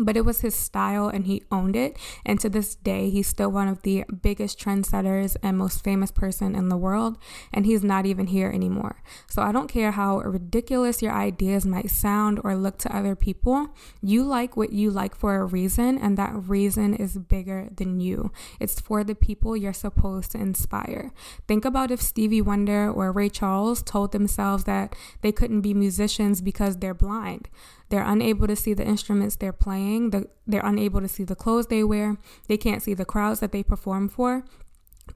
but 0.05 0.17
it 0.17 0.25
was 0.25 0.41
his 0.41 0.55
style 0.55 1.09
and 1.09 1.27
he 1.27 1.43
owned 1.51 1.77
it. 1.77 1.97
And 2.25 2.41
to 2.41 2.49
this 2.49 2.75
day 2.75 3.11
he's 3.11 3.29
still 3.29 3.51
one 3.51 3.69
of 3.69 3.83
the 3.83 4.05
biggest 4.23 4.59
trendsetters 4.59 5.37
and 5.43 5.59
most 5.59 5.85
famous 5.85 6.11
person 6.11 6.55
in 6.55 6.69
the 6.69 6.77
world. 6.77 7.19
And 7.53 7.67
he's 7.67 7.85
not 7.85 8.07
even 8.07 8.29
here 8.29 8.51
anymore. 8.51 9.03
So 9.29 9.43
i 9.43 9.53
don't 9.53 9.69
care 9.69 9.93
how 9.93 10.19
ridiculous 10.19 11.03
your 11.03 11.13
ideas 11.13 11.67
might 11.67 11.91
sound 11.91 12.41
or 12.45 12.55
look 12.55 12.79
to 12.79 12.97
other 12.97 13.15
people 13.15 13.69
you 14.03 14.23
like 14.23 14.57
what 14.57 14.73
you 14.73 14.91
like 14.91 15.15
for 15.15 15.37
a 15.37 15.45
reason 15.45 15.99
and 15.99 16.17
that 16.17 16.33
reason 16.35 16.95
is 16.95 17.19
bigger 17.19 17.69
than 17.75 18.01
you. 18.01 18.33
It's 18.59 18.81
for 18.81 19.05
the 19.05 19.15
people 19.15 19.57
you're 19.57 19.73
supposed 19.73 20.33
to 20.33 20.39
inspire. 20.39 21.13
Think 21.47 21.65
about 21.65 21.91
if 21.91 22.01
stevie 22.01 22.43
wonder 22.43 22.91
or 22.91 23.13
ray 23.13 23.29
charles 23.29 23.83
told 23.83 24.13
themselves 24.13 24.65
that 24.65 24.95
they 25.23 25.33
couldn't 25.33 25.61
be 25.61 25.75
musicians 25.75 26.41
because 26.41 26.77
they're 26.77 26.95
blind 26.95 27.49
they're 27.91 28.03
unable 28.07 28.47
to 28.47 28.57
see 28.57 28.73
the 28.73 28.87
instruments 28.87 29.37
they're 29.37 29.53
playing. 29.53 30.11
The, 30.11 30.29
they're 30.47 30.65
unable 30.65 31.01
to 31.01 31.09
see 31.09 31.25
the 31.25 31.37
clothes 31.37 31.67
they 31.67 31.85
wear. 31.85 32.17
They 32.49 32.57
can't 32.57 32.83
see 32.83 32.95
the 32.95 33.05
crowds 33.05 33.41
that 33.41 33.53
they 33.53 33.63
perform 33.63 34.09
for. 34.09 34.45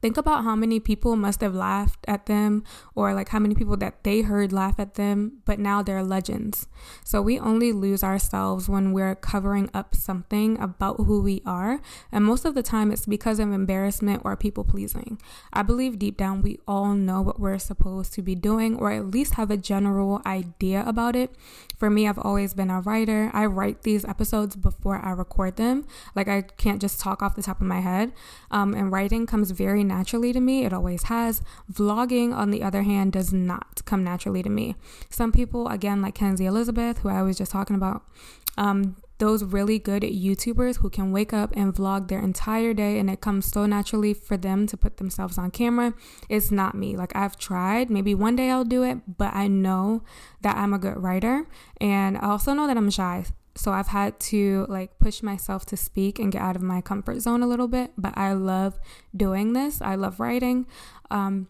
Think 0.01 0.17
about 0.17 0.45
how 0.45 0.57
many 0.57 0.81
people 0.81 1.17
must 1.17 1.41
have 1.41 1.55
laughed 1.55 2.05
at 2.07 2.27
them 2.27 2.65
or 2.95 3.15
like 3.15 3.29
how 3.29 3.39
many 3.39 3.55
people 3.55 3.77
that 3.79 4.05
they 4.05 4.23
heard 4.23 4.53
laugh 4.53 4.79
at 4.79 4.95
them, 4.95 5.39
but 5.45 5.59
now 5.59 5.83
they're 5.83 6.03
legends. 6.03 6.67
So 7.05 7.23
we 7.23 7.39
only 7.39 7.73
lose 7.73 8.03
ourselves 8.03 8.69
when 8.69 8.93
we're 8.93 9.15
covering 9.15 9.71
up 9.73 9.95
something 9.95 10.61
about 10.61 10.97
who 10.97 11.23
we 11.23 11.43
are. 11.47 11.81
And 12.11 12.25
most 12.25 12.45
of 12.45 12.55
the 12.55 12.63
time 12.63 12.91
it's 12.91 13.07
because 13.07 13.39
of 13.39 13.53
embarrassment 13.53 14.23
or 14.25 14.37
people 14.37 14.65
pleasing. 14.65 15.21
I 15.53 15.63
believe 15.63 15.99
deep 15.99 16.17
down 16.17 16.43
we 16.43 16.59
all 16.67 16.95
know 16.95 17.23
what 17.23 17.41
we're 17.41 17.59
supposed 17.59 18.13
to 18.15 18.23
be 18.23 18.35
doing 18.35 18.77
or 18.77 18.91
at 18.91 19.11
least 19.11 19.35
have 19.35 19.51
a 19.51 19.57
general 19.57 20.21
idea 20.27 20.85
about 20.87 21.17
it. 21.17 21.35
For 21.85 21.91
me, 21.91 22.09
I've 22.09 22.19
always 22.19 22.55
been 22.55 22.71
a 22.71 22.81
writer. 22.81 23.31
I 23.35 23.45
write 23.45 23.83
these 23.83 24.07
episodes 24.07 24.57
before 24.57 25.05
I 25.05 25.11
record 25.11 25.57
them. 25.57 25.85
Like 26.15 26.29
I 26.29 26.41
can't 26.41 26.81
just 26.81 26.99
talk 26.99 27.23
off 27.23 27.37
the 27.37 27.43
top 27.43 27.61
of 27.61 27.67
my 27.67 27.81
head. 27.81 28.15
Um, 28.51 28.73
and 28.73 28.91
writing 28.91 29.27
comes 29.27 29.51
very 29.51 29.85
naturally 29.85 30.33
to 30.33 30.41
me. 30.41 30.65
It 30.65 30.73
always 30.73 31.03
has. 31.03 31.43
Vlogging, 31.71 32.33
on 32.33 32.51
the 32.51 32.63
other 32.63 32.85
hand, 32.85 33.13
does 33.13 33.35
not 33.35 33.85
come 33.85 34.03
naturally 34.03 34.43
to 34.43 34.49
me. 34.49 34.77
Some 35.11 35.31
people, 35.31 35.69
again, 35.69 36.01
like 36.01 36.15
Kenzie 36.15 36.47
Elizabeth, 36.47 37.01
who 37.01 37.11
I 37.11 37.21
was 37.21 37.37
just 37.37 37.53
talking 37.53 37.77
about, 37.77 38.03
um, 38.57 38.97
those 39.19 39.45
really 39.45 39.79
good 39.79 40.03
YouTubers 40.03 40.79
who 40.79 40.91
can 40.91 41.13
wake 41.13 41.33
up 41.33 41.53
and 41.55 41.75
vlog 41.75 42.09
their 42.09 42.21
entire 42.21 42.75
day 42.75 42.99
and 42.99 43.09
it 43.09 43.21
comes 43.21 43.47
so 43.47 43.67
naturally 43.67 44.13
for 44.13 44.37
them 44.37 44.67
to 44.67 44.77
put 44.77 44.97
themselves 44.97 45.39
on 45.39 45.51
camera. 45.51 45.95
It's 46.29 46.51
not 46.51 46.75
me. 46.75 46.97
Like 46.97 47.15
I've 47.15 47.37
tried, 47.37 47.91
maybe 47.91 48.15
one 48.15 48.37
day 48.37 48.51
I'll 48.51 48.65
do 48.65 48.83
it, 48.83 48.99
but 49.17 49.35
I 49.35 49.47
know 49.47 50.03
that 50.43 50.57
I'm 50.57 50.73
a 50.73 50.79
good 50.79 50.97
writer 50.97 51.47
and 51.81 52.19
I 52.19 52.29
also 52.29 52.53
know 52.53 52.67
that 52.67 52.77
I'm 52.77 52.91
shy. 52.91 53.25
So 53.57 53.71
I've 53.71 53.89
had 53.89 54.19
to 54.21 54.67
like 54.69 54.99
push 54.99 55.23
myself 55.23 55.65
to 55.67 55.77
speak 55.77 56.19
and 56.19 56.33
get 56.33 56.43
out 56.43 56.57
of 56.57 56.63
my 56.63 56.81
comfort 56.81 57.21
zone 57.21 57.43
a 57.43 57.47
little 57.47 57.69
bit, 57.69 57.93
but 57.97 58.17
I 58.19 58.33
love 58.33 58.81
doing 59.17 59.53
this. 59.53 59.81
I 59.81 59.95
love 59.95 60.19
writing. 60.19 60.67
Um, 61.11 61.47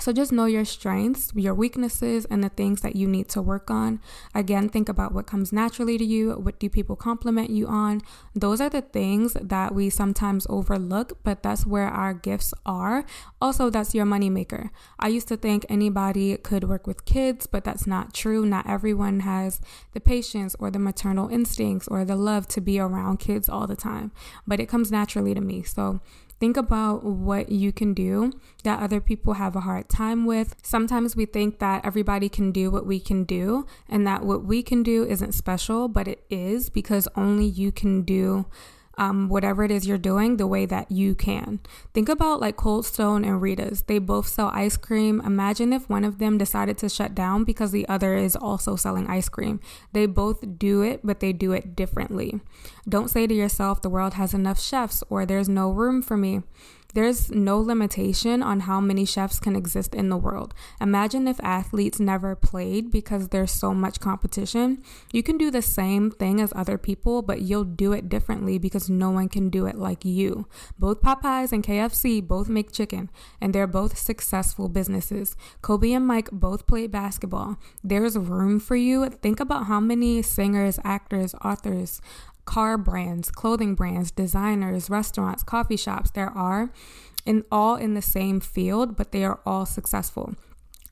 so 0.00 0.12
just 0.12 0.32
know 0.32 0.46
your 0.46 0.64
strengths, 0.64 1.32
your 1.34 1.54
weaknesses, 1.54 2.24
and 2.26 2.42
the 2.42 2.48
things 2.48 2.80
that 2.80 2.96
you 2.96 3.06
need 3.06 3.28
to 3.28 3.42
work 3.42 3.70
on. 3.70 4.00
Again, 4.34 4.68
think 4.68 4.88
about 4.88 5.12
what 5.12 5.26
comes 5.26 5.52
naturally 5.52 5.98
to 5.98 6.04
you. 6.04 6.32
What 6.32 6.58
do 6.58 6.68
people 6.68 6.96
compliment 6.96 7.50
you 7.50 7.66
on? 7.66 8.00
Those 8.34 8.60
are 8.60 8.70
the 8.70 8.80
things 8.80 9.34
that 9.34 9.74
we 9.74 9.90
sometimes 9.90 10.46
overlook, 10.48 11.18
but 11.22 11.42
that's 11.42 11.66
where 11.66 11.88
our 11.88 12.14
gifts 12.14 12.54
are. 12.64 13.04
Also, 13.40 13.70
that's 13.70 13.94
your 13.94 14.06
moneymaker. 14.06 14.70
I 14.98 15.08
used 15.08 15.28
to 15.28 15.36
think 15.36 15.66
anybody 15.68 16.36
could 16.38 16.64
work 16.64 16.86
with 16.86 17.04
kids, 17.04 17.46
but 17.46 17.64
that's 17.64 17.86
not 17.86 18.14
true. 18.14 18.46
Not 18.46 18.68
everyone 18.68 19.20
has 19.20 19.60
the 19.92 20.00
patience 20.00 20.56
or 20.58 20.70
the 20.70 20.78
maternal 20.78 21.28
instincts 21.28 21.86
or 21.88 22.04
the 22.04 22.16
love 22.16 22.48
to 22.48 22.60
be 22.60 22.78
around 22.78 23.18
kids 23.18 23.48
all 23.48 23.66
the 23.66 23.76
time, 23.76 24.12
but 24.46 24.60
it 24.60 24.68
comes 24.68 24.90
naturally 24.90 25.34
to 25.34 25.40
me. 25.40 25.62
So 25.62 26.00
Think 26.40 26.56
about 26.56 27.04
what 27.04 27.50
you 27.50 27.70
can 27.70 27.92
do 27.92 28.32
that 28.64 28.82
other 28.82 28.98
people 28.98 29.34
have 29.34 29.54
a 29.54 29.60
hard 29.60 29.90
time 29.90 30.24
with. 30.24 30.56
Sometimes 30.62 31.14
we 31.14 31.26
think 31.26 31.58
that 31.58 31.84
everybody 31.84 32.30
can 32.30 32.50
do 32.50 32.70
what 32.70 32.86
we 32.86 32.98
can 32.98 33.24
do 33.24 33.66
and 33.90 34.06
that 34.06 34.24
what 34.24 34.42
we 34.42 34.62
can 34.62 34.82
do 34.82 35.04
isn't 35.04 35.32
special, 35.32 35.86
but 35.86 36.08
it 36.08 36.24
is 36.30 36.70
because 36.70 37.06
only 37.14 37.44
you 37.44 37.70
can 37.70 38.02
do 38.02 38.46
um, 39.00 39.30
whatever 39.30 39.64
it 39.64 39.70
is 39.70 39.86
you're 39.86 39.96
doing 39.96 40.36
the 40.36 40.46
way 40.46 40.66
that 40.66 40.92
you 40.92 41.14
can. 41.14 41.58
Think 41.94 42.10
about 42.10 42.38
like 42.38 42.58
Cold 42.58 42.84
Stone 42.84 43.24
and 43.24 43.40
Rita's. 43.40 43.82
They 43.82 43.98
both 43.98 44.28
sell 44.28 44.50
ice 44.52 44.76
cream. 44.76 45.22
Imagine 45.24 45.72
if 45.72 45.88
one 45.88 46.04
of 46.04 46.18
them 46.18 46.36
decided 46.36 46.76
to 46.78 46.88
shut 46.90 47.14
down 47.14 47.44
because 47.44 47.72
the 47.72 47.88
other 47.88 48.14
is 48.14 48.36
also 48.36 48.76
selling 48.76 49.06
ice 49.08 49.30
cream. 49.30 49.58
They 49.94 50.04
both 50.04 50.58
do 50.58 50.82
it, 50.82 51.00
but 51.02 51.20
they 51.20 51.32
do 51.32 51.52
it 51.52 51.74
differently. 51.74 52.40
Don't 52.86 53.08
say 53.08 53.26
to 53.26 53.34
yourself, 53.34 53.80
the 53.80 53.88
world 53.88 54.14
has 54.14 54.34
enough 54.34 54.60
chefs 54.60 55.02
or 55.08 55.24
there's 55.24 55.48
no 55.48 55.70
room 55.70 56.02
for 56.02 56.18
me. 56.18 56.42
There's 56.94 57.30
no 57.30 57.58
limitation 57.58 58.42
on 58.42 58.60
how 58.60 58.80
many 58.80 59.04
chefs 59.04 59.38
can 59.38 59.54
exist 59.54 59.94
in 59.94 60.08
the 60.08 60.16
world. 60.16 60.54
Imagine 60.80 61.28
if 61.28 61.38
athletes 61.42 62.00
never 62.00 62.34
played 62.34 62.90
because 62.90 63.28
there's 63.28 63.52
so 63.52 63.72
much 63.72 64.00
competition. 64.00 64.82
You 65.12 65.22
can 65.22 65.38
do 65.38 65.50
the 65.50 65.62
same 65.62 66.10
thing 66.10 66.40
as 66.40 66.52
other 66.56 66.78
people, 66.78 67.22
but 67.22 67.42
you'll 67.42 67.64
do 67.64 67.92
it 67.92 68.08
differently 68.08 68.58
because 68.58 68.90
no 68.90 69.10
one 69.10 69.28
can 69.28 69.50
do 69.50 69.66
it 69.66 69.76
like 69.76 70.04
you. 70.04 70.46
Both 70.78 71.02
Popeyes 71.02 71.52
and 71.52 71.64
KFC 71.64 72.26
both 72.26 72.48
make 72.48 72.72
chicken, 72.72 73.10
and 73.40 73.54
they're 73.54 73.66
both 73.66 73.96
successful 73.96 74.68
businesses. 74.68 75.36
Kobe 75.62 75.92
and 75.92 76.06
Mike 76.06 76.30
both 76.32 76.66
play 76.66 76.86
basketball. 76.86 77.58
There's 77.84 78.18
room 78.18 78.58
for 78.58 78.76
you. 78.76 79.08
Think 79.08 79.40
about 79.40 79.66
how 79.66 79.80
many 79.80 80.22
singers, 80.22 80.78
actors, 80.84 81.34
authors, 81.44 82.00
car 82.44 82.78
brands, 82.78 83.30
clothing 83.30 83.74
brands, 83.74 84.10
designers, 84.10 84.90
restaurants, 84.90 85.42
coffee 85.42 85.76
shops 85.76 86.10
there 86.10 86.30
are, 86.30 86.72
in 87.26 87.44
all 87.50 87.76
in 87.76 87.94
the 87.94 88.02
same 88.02 88.40
field, 88.40 88.96
but 88.96 89.12
they 89.12 89.24
are 89.24 89.40
all 89.44 89.66
successful. 89.66 90.34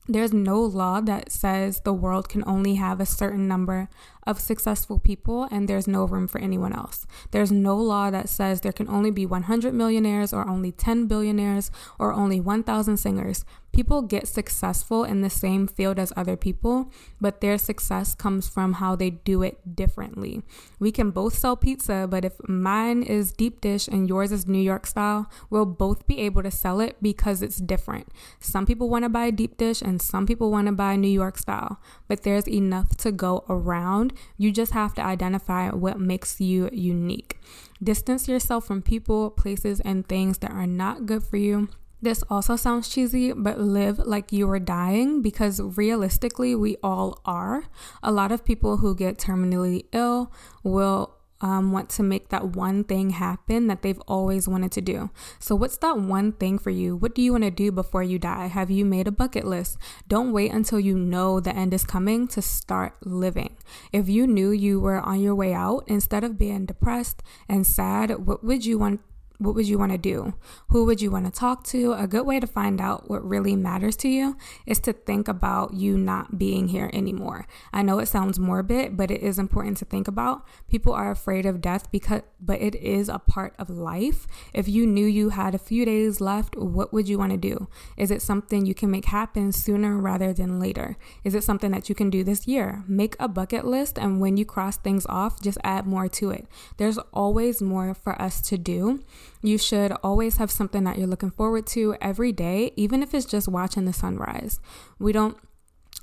There's 0.07 0.33
no 0.33 0.59
law 0.59 1.01
that 1.01 1.31
says 1.31 1.81
the 1.81 1.93
world 1.93 2.29
can 2.29 2.43
only 2.47 2.75
have 2.75 2.99
a 2.99 3.05
certain 3.05 3.47
number 3.47 3.89
of 4.25 4.39
successful 4.39 4.99
people 4.99 5.47
and 5.51 5.67
there's 5.67 5.87
no 5.87 6.05
room 6.05 6.27
for 6.27 6.39
anyone 6.39 6.73
else. 6.73 7.05
There's 7.31 7.51
no 7.51 7.75
law 7.75 8.09
that 8.11 8.29
says 8.29 8.61
there 8.61 8.71
can 8.71 8.89
only 8.89 9.11
be 9.11 9.25
100 9.25 9.73
millionaires 9.73 10.33
or 10.33 10.47
only 10.47 10.71
10 10.71 11.07
billionaires 11.07 11.71
or 11.97 12.13
only 12.13 12.39
1,000 12.39 12.97
singers. 12.97 13.45
People 13.71 14.01
get 14.01 14.27
successful 14.27 15.03
in 15.03 15.21
the 15.21 15.29
same 15.29 15.67
field 15.67 15.99
as 15.99 16.11
other 16.17 16.35
people, 16.35 16.91
but 17.21 17.39
their 17.39 17.57
success 17.57 18.15
comes 18.15 18.49
from 18.49 18.73
how 18.73 18.95
they 18.95 19.11
do 19.11 19.43
it 19.43 19.75
differently. 19.75 20.41
We 20.79 20.91
can 20.91 21.11
both 21.11 21.37
sell 21.37 21.55
pizza, 21.55 22.07
but 22.09 22.25
if 22.25 22.33
mine 22.47 23.03
is 23.03 23.31
deep 23.31 23.61
dish 23.61 23.87
and 23.87 24.09
yours 24.09 24.31
is 24.31 24.47
New 24.47 24.61
York 24.61 24.87
style, 24.87 25.29
we'll 25.49 25.65
both 25.65 26.07
be 26.07 26.19
able 26.19 26.41
to 26.43 26.51
sell 26.51 26.79
it 26.79 26.97
because 27.01 27.43
it's 27.43 27.57
different. 27.57 28.07
Some 28.39 28.65
people 28.65 28.89
want 28.89 29.03
to 29.03 29.09
buy 29.09 29.29
deep 29.29 29.57
dish 29.57 29.81
and 29.81 30.01
some 30.01 30.25
people 30.25 30.49
want 30.49 30.65
to 30.65 30.73
buy 30.73 30.95
New 30.95 31.07
York 31.07 31.37
style, 31.37 31.79
but 32.07 32.23
there's 32.23 32.47
enough 32.47 32.97
to 32.97 33.11
go 33.11 33.45
around 33.47 34.08
you 34.37 34.51
just 34.51 34.73
have 34.73 34.93
to 34.95 35.01
identify 35.01 35.69
what 35.69 35.99
makes 35.99 36.39
you 36.39 36.69
unique. 36.71 37.39
Distance 37.81 38.27
yourself 38.27 38.65
from 38.65 38.81
people, 38.81 39.29
places, 39.29 39.79
and 39.81 40.07
things 40.07 40.39
that 40.39 40.51
are 40.51 40.67
not 40.67 41.05
good 41.05 41.23
for 41.23 41.37
you. 41.37 41.69
This 42.01 42.23
also 42.29 42.55
sounds 42.55 42.87
cheesy, 42.87 43.33
but 43.33 43.59
live 43.59 43.99
like 43.99 44.31
you 44.31 44.49
are 44.49 44.59
dying 44.59 45.21
because 45.21 45.59
realistically, 45.59 46.55
we 46.55 46.77
all 46.81 47.19
are. 47.25 47.65
A 48.01 48.11
lot 48.11 48.31
of 48.31 48.45
people 48.45 48.77
who 48.77 48.95
get 48.95 49.17
terminally 49.17 49.85
ill 49.91 50.31
will 50.63 51.18
um, 51.41 51.71
want 51.71 51.89
to 51.91 52.03
make 52.03 52.29
that 52.29 52.49
one 52.49 52.83
thing 52.83 53.11
happen 53.11 53.67
that 53.67 53.81
they've 53.81 54.01
always 54.07 54.47
wanted 54.47 54.71
to 54.73 54.81
do. 54.81 55.09
So, 55.39 55.55
what's 55.55 55.77
that 55.77 55.97
one 55.97 56.33
thing 56.33 56.59
for 56.59 56.69
you? 56.69 56.95
What 56.95 57.15
do 57.15 57.21
you 57.21 57.31
want 57.31 57.45
to 57.45 57.51
do 57.51 57.71
before 57.71 58.03
you 58.03 58.19
die? 58.19 58.47
Have 58.47 58.69
you 58.69 58.85
made 58.85 59.07
a 59.07 59.11
bucket 59.11 59.45
list? 59.45 59.77
Don't 60.07 60.33
wait 60.33 60.51
until 60.51 60.79
you 60.79 60.97
know 60.97 61.39
the 61.39 61.55
end 61.55 61.73
is 61.73 61.83
coming 61.83 62.27
to 62.29 62.41
start 62.41 62.95
living. 63.05 63.55
If 63.91 64.09
you 64.09 64.27
knew 64.27 64.51
you 64.51 64.79
were 64.79 64.99
on 64.99 65.19
your 65.19 65.35
way 65.35 65.53
out, 65.53 65.83
instead 65.87 66.23
of 66.23 66.37
being 66.37 66.65
depressed 66.65 67.23
and 67.47 67.65
sad, 67.65 68.25
what 68.25 68.43
would 68.43 68.65
you 68.65 68.77
want 68.77 69.01
what 69.39 69.55
would 69.55 69.67
you 69.67 69.79
want 69.79 69.93
to 69.93 69.97
do? 69.97 70.33
Who 70.69 70.85
would 70.85 71.01
you 71.01 71.09
want 71.09 71.25
to 71.25 71.31
talk 71.31 71.63
to? 71.67 71.93
A 71.93 72.07
good 72.07 72.25
way 72.25 72.39
to 72.39 72.47
find 72.47 72.79
out 72.79 73.09
what 73.09 73.27
really 73.27 73.55
matters 73.55 73.95
to 73.97 74.09
you 74.09 74.37
is 74.65 74.79
to 74.79 74.93
think 74.93 75.27
about 75.27 75.73
you 75.73 75.97
not 75.97 76.37
being 76.37 76.67
here 76.67 76.89
anymore. 76.93 77.47
I 77.71 77.81
know 77.81 77.99
it 77.99 78.07
sounds 78.07 78.37
morbid, 78.37 78.97
but 78.97 79.09
it 79.09 79.21
is 79.21 79.39
important 79.39 79.77
to 79.77 79.85
think 79.85 80.07
about. 80.07 80.45
People 80.69 80.93
are 80.93 81.09
afraid 81.09 81.45
of 81.45 81.61
death 81.61 81.89
because 81.89 82.21
but 82.41 82.61
it 82.61 82.75
is 82.75 83.09
a 83.09 83.19
part 83.19 83.53
of 83.59 83.69
life. 83.69 84.27
If 84.53 84.67
you 84.67 84.85
knew 84.85 85.05
you 85.05 85.29
had 85.29 85.55
a 85.55 85.59
few 85.59 85.85
days 85.85 86.21
left, 86.21 86.55
what 86.55 86.93
would 86.93 87.07
you 87.07 87.17
want 87.17 87.31
to 87.31 87.37
do? 87.37 87.67
Is 87.97 88.11
it 88.11 88.21
something 88.21 88.65
you 88.65 88.73
can 88.73 88.91
make 88.91 89.05
happen 89.05 89.51
sooner 89.51 89.97
rather 89.97 90.33
than 90.33 90.59
later? 90.59 90.97
Is 91.23 91.35
it 91.35 91.43
something 91.43 91.71
that 91.71 91.89
you 91.89 91.95
can 91.95 92.09
do 92.09 92.23
this 92.23 92.47
year? 92.47 92.83
Make 92.87 93.15
a 93.19 93.27
bucket 93.27 93.65
list 93.65 93.97
and 93.97 94.19
when 94.19 94.37
you 94.37 94.45
cross 94.45 94.77
things 94.77 95.05
off, 95.07 95.41
just 95.41 95.57
add 95.63 95.85
more 95.85 96.07
to 96.09 96.31
it. 96.31 96.47
There's 96.77 96.97
always 97.13 97.61
more 97.61 97.93
for 97.93 98.19
us 98.21 98.41
to 98.41 98.57
do. 98.57 99.01
You 99.41 99.57
should 99.57 99.91
always 100.03 100.37
have 100.37 100.51
something 100.51 100.83
that 100.83 100.97
you're 100.97 101.07
looking 101.07 101.31
forward 101.31 101.65
to 101.67 101.95
every 102.01 102.31
day, 102.31 102.73
even 102.75 103.01
if 103.01 103.13
it's 103.13 103.25
just 103.25 103.47
watching 103.47 103.85
the 103.85 103.93
sunrise. 103.93 104.59
We 104.99 105.13
don't 105.13 105.37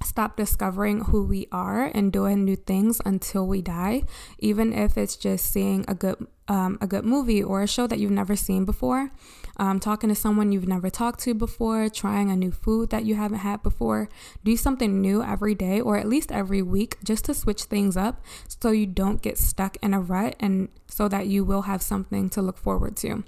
stop 0.05 0.37
discovering 0.37 1.05
who 1.07 1.25
we 1.25 1.47
are 1.51 1.91
and 1.95 2.13
doing 2.13 2.45
new 2.45 2.57
things 2.57 3.01
until 3.05 3.47
we 3.47 3.63
die, 3.63 4.03
even 4.39 4.73
if 4.73 4.97
it's 4.97 5.17
just 5.17 5.51
seeing 5.51 5.85
a 5.89 5.95
good 5.95 6.27
um, 6.49 6.79
a 6.81 6.87
good 6.87 7.05
movie 7.05 7.43
or 7.43 7.63
a 7.63 7.67
show 7.67 7.87
that 7.89 7.99
you've 7.99 8.11
never 8.13 8.37
seen 8.37 8.65
before, 8.65 9.11
um, 9.57 9.81
talking 9.81 10.09
to 10.09 10.15
someone 10.15 10.53
you've 10.53 10.69
never 10.69 10.91
talked 10.91 11.21
to 11.21 11.35
before, 11.35 11.89
trying 11.89 12.31
a 12.31 12.37
new 12.37 12.53
food 12.53 12.91
that 12.91 13.05
you 13.05 13.15
haven't 13.15 13.39
had 13.39 13.63
before. 13.63 14.09
Do 14.45 14.57
something 14.57 15.01
new 15.01 15.23
every 15.23 15.55
day 15.55 15.81
or 15.81 15.97
at 15.97 16.09
least 16.09 16.31
every 16.31 16.63
week 16.63 16.97
just 17.03 17.25
to 17.27 17.35
switch 17.35 17.65
things 17.65 17.97
up 17.97 18.23
so 18.49 18.71
you 18.71 18.87
don't 18.87 19.23
get 19.23 19.39
stuck 19.39 19.77
in 19.83 19.95
a 19.95 20.01
rut 20.01 20.37
and 20.41 20.69
so 20.89 21.09
that 21.09 21.27
you 21.27 21.45
will 21.45 21.63
have 21.63 21.83
something 21.83 22.31
to 22.31 22.43
look 22.43 22.59
forward 22.59 22.97
to. 22.99 23.25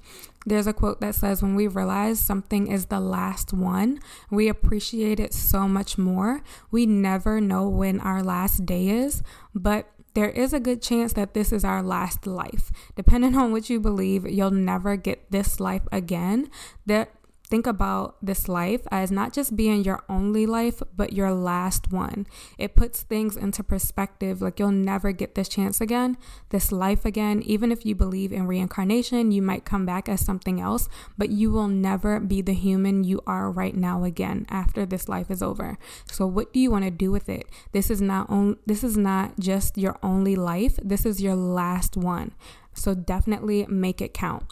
There's 0.47 0.67
a 0.67 0.73
quote 0.73 1.01
that 1.01 1.15
says, 1.15 1.43
When 1.43 1.55
we 1.55 1.67
realize 1.67 2.21
something 2.21 2.69
is 2.69 2.87
the 2.87 3.01
last 3.01 3.53
one, 3.53 4.01
we 4.31 4.49
appreciate 4.49 5.21
it 5.21 5.35
so 5.35 5.69
much 5.69 5.99
more. 5.99 6.43
We 6.71 6.87
never 6.87 7.41
know 7.41 7.69
when 7.69 8.01
our 8.01 8.23
last 8.23 8.65
day 8.65 8.89
is, 8.89 9.23
but 9.55 9.91
there 10.15 10.31
is 10.31 10.53
a 10.53 10.61
good 10.61 10.83
chance 10.83 11.13
that 11.15 11.35
this 11.35 11.53
is 11.53 11.65
our 11.65 11.83
last 11.83 12.27
life. 12.27 12.71
Depending 12.97 13.37
on 13.37 13.53
what 13.53 13.71
you 13.71 13.81
believe, 13.81 14.27
you'll 14.27 14.51
never 14.51 14.97
get 14.97 15.31
this 15.31 15.61
life 15.61 15.87
again. 15.93 16.51
That 16.87 17.11
Think 17.49 17.67
about 17.67 18.17
this 18.21 18.47
life 18.47 18.83
as 18.91 19.11
not 19.11 19.33
just 19.33 19.57
being 19.57 19.83
your 19.83 20.05
only 20.07 20.45
life, 20.45 20.83
but 20.95 21.15
your 21.15 21.33
last 21.33 21.91
one. 21.91 22.27
It 22.59 22.77
puts 22.77 23.03
things 23.03 23.39
into 23.39 23.65
perspective 23.65 24.43
like 24.43 24.59
you'll 24.59 24.71
never 24.71 25.13
get 25.13 25.35
this 25.35 25.49
chance 25.49 25.81
again, 25.81 26.19
this 26.51 26.71
life 26.71 27.07
again. 27.07 27.41
Even 27.43 27.73
if 27.73 27.87
you 27.87 27.95
believe 27.95 28.33
in 28.33 28.47
reincarnation, 28.47 29.31
you 29.31 29.41
might 29.41 29.65
come 29.65 29.87
back 29.87 30.11
as 30.11 30.23
something 30.23 30.61
else, 30.61 30.91
but 31.17 31.31
you 31.31 31.51
will 31.51 31.69
never 31.69 32.21
be 32.21 32.43
the 32.43 32.53
human 32.53 33.03
you 33.03 33.23
are 33.27 33.51
right 33.51 33.75
now 33.75 34.05
again 34.05 34.45
after 34.51 34.85
this 34.85 35.09
life 35.09 35.31
is 35.31 35.43
over. 35.43 35.79
So 36.11 36.27
what 36.27 36.53
do 36.53 36.61
you 36.61 36.71
want 36.71 36.85
to 36.85 36.91
do 36.91 37.11
with 37.11 37.31
it? 37.31 37.49
This 37.73 37.91
is 37.91 38.03
not 38.03 38.29
on, 38.29 38.59
this 38.67 38.85
is 38.85 38.99
not 38.99 39.41
just 39.41 39.79
your 39.79 39.99
only 40.03 40.37
life. 40.37 40.79
This 40.83 41.07
is 41.07 41.23
your 41.23 41.35
last 41.35 41.97
one. 41.97 42.35
So 42.75 42.95
definitely 42.95 43.67
make 43.71 44.03
it 44.03 44.13
count. 44.13 44.45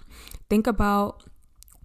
Think 0.48 0.66
about 0.66 1.24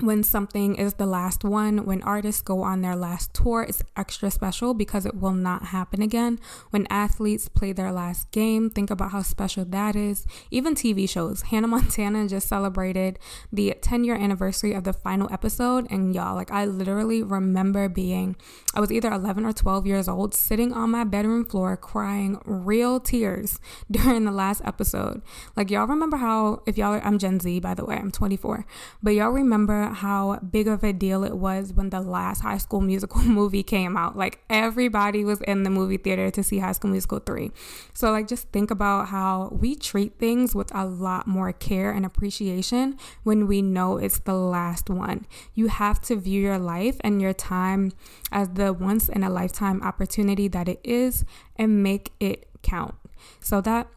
when 0.02 0.24
something 0.24 0.76
is 0.76 0.96
the 0.96 1.06
last 1.06 1.44
one, 1.44 1.86
when 1.86 2.02
artists 2.04 2.42
go 2.42 2.62
on 2.62 2.82
their 2.82 2.96
last 2.96 3.34
tour, 3.34 3.64
it's 3.64 3.84
extra 3.96 4.32
special 4.32 4.74
because 4.74 5.06
it 5.06 5.16
will 5.16 5.34
not 5.34 5.66
happen 5.66 6.02
again. 6.02 6.40
When 6.72 6.88
athletes 6.90 7.48
play 7.48 7.72
their 7.72 7.92
last 7.92 8.32
game, 8.32 8.70
think 8.70 8.90
about 8.90 9.12
how 9.12 9.22
special 9.22 9.66
that 9.66 9.96
is. 9.96 10.26
Even 10.50 10.76
TV 10.76 11.08
shows. 11.08 11.42
Hannah 11.52 11.68
Montana 11.68 12.28
just 12.28 12.48
celebrated 12.48 13.20
the 13.52 13.76
10 13.82 14.04
year 14.04 14.16
anniversary 14.16 14.74
of 14.74 14.84
the 14.84 14.94
final 14.94 15.32
episode, 15.32 15.88
and 15.92 16.16
y'all, 16.16 16.36
like, 16.36 16.52
I 16.52 16.66
literally 16.66 17.22
remember 17.22 17.88
being, 17.88 18.36
I 18.74 18.80
was 18.80 18.92
either 18.92 19.12
11 19.12 19.46
or 19.46 19.54
12 19.54 19.86
years 19.86 20.08
old, 20.08 20.34
sitting 20.34 20.74
on 20.74 20.92
my 20.92 21.04
bedroom 21.04 21.46
floor 21.46 21.78
crying 21.78 22.40
real 22.46 23.00
tears 23.00 23.60
during 23.92 24.26
the 24.26 24.32
last 24.32 24.62
episode. 24.66 25.22
Like, 25.56 25.70
y'all 25.70 25.88
remember 25.88 26.18
how, 26.18 26.64
if 26.66 26.78
y'all 26.78 26.94
are, 26.94 27.02
I'm 27.04 27.20
Gen 27.20 27.40
Z, 27.40 27.60
by 27.60 27.74
the 27.74 27.86
way, 27.86 27.96
I'm 27.96 28.12
24, 28.12 28.66
but 29.04 29.12
y'all 29.12 29.30
remember 29.30 29.91
how 29.96 30.40
big 30.40 30.68
of 30.68 30.84
a 30.84 30.94
deal 30.94 31.24
it 31.24 31.38
was 31.38 31.74
when 31.74 31.90
the 31.90 32.02
last 32.02 32.42
High 32.42 32.58
School 32.58 32.82
Musical 32.82 33.22
movie 33.24 33.64
came 33.64 33.98
out. 33.98 34.18
Like 34.18 34.40
everybody 34.50 35.24
was 35.24 35.42
in 35.42 35.64
the 35.64 35.70
movie 35.70 35.98
theater 35.98 36.32
to 36.32 36.44
see 36.44 36.60
High 36.60 36.72
School 36.72 36.92
Musical 36.92 37.20
3. 37.20 37.52
So 37.94 38.12
like 38.12 38.28
just 38.28 38.50
think 38.50 38.72
about 38.72 39.08
how 39.10 39.50
we 39.52 39.76
treat 39.76 40.18
things 40.20 40.56
with 40.56 40.74
a 40.74 40.86
lot 40.86 41.28
more 41.28 41.52
care 41.54 41.92
and 41.92 42.06
appreciation 42.06 42.98
when 43.24 43.48
we 43.48 43.62
know 43.62 43.98
it's 43.98 44.20
the 44.20 44.36
last 44.36 44.90
one. 44.90 45.26
You 45.54 45.68
have 45.68 46.02
to 46.02 46.16
view 46.16 46.42
your 46.42 46.60
life 46.60 46.98
and 47.02 47.22
your 47.22 47.34
time 47.34 47.92
as 48.32 48.50
the 48.50 48.74
once 48.74 49.10
in 49.10 49.24
a 49.24 49.30
lifetime 49.30 49.82
opportunity 49.82 50.48
that 50.48 50.68
it 50.68 50.80
is 50.84 51.26
and 51.56 51.84
make 51.84 52.12
it 52.20 52.48
count. 52.62 52.96
So 53.40 53.62
that 53.62 53.88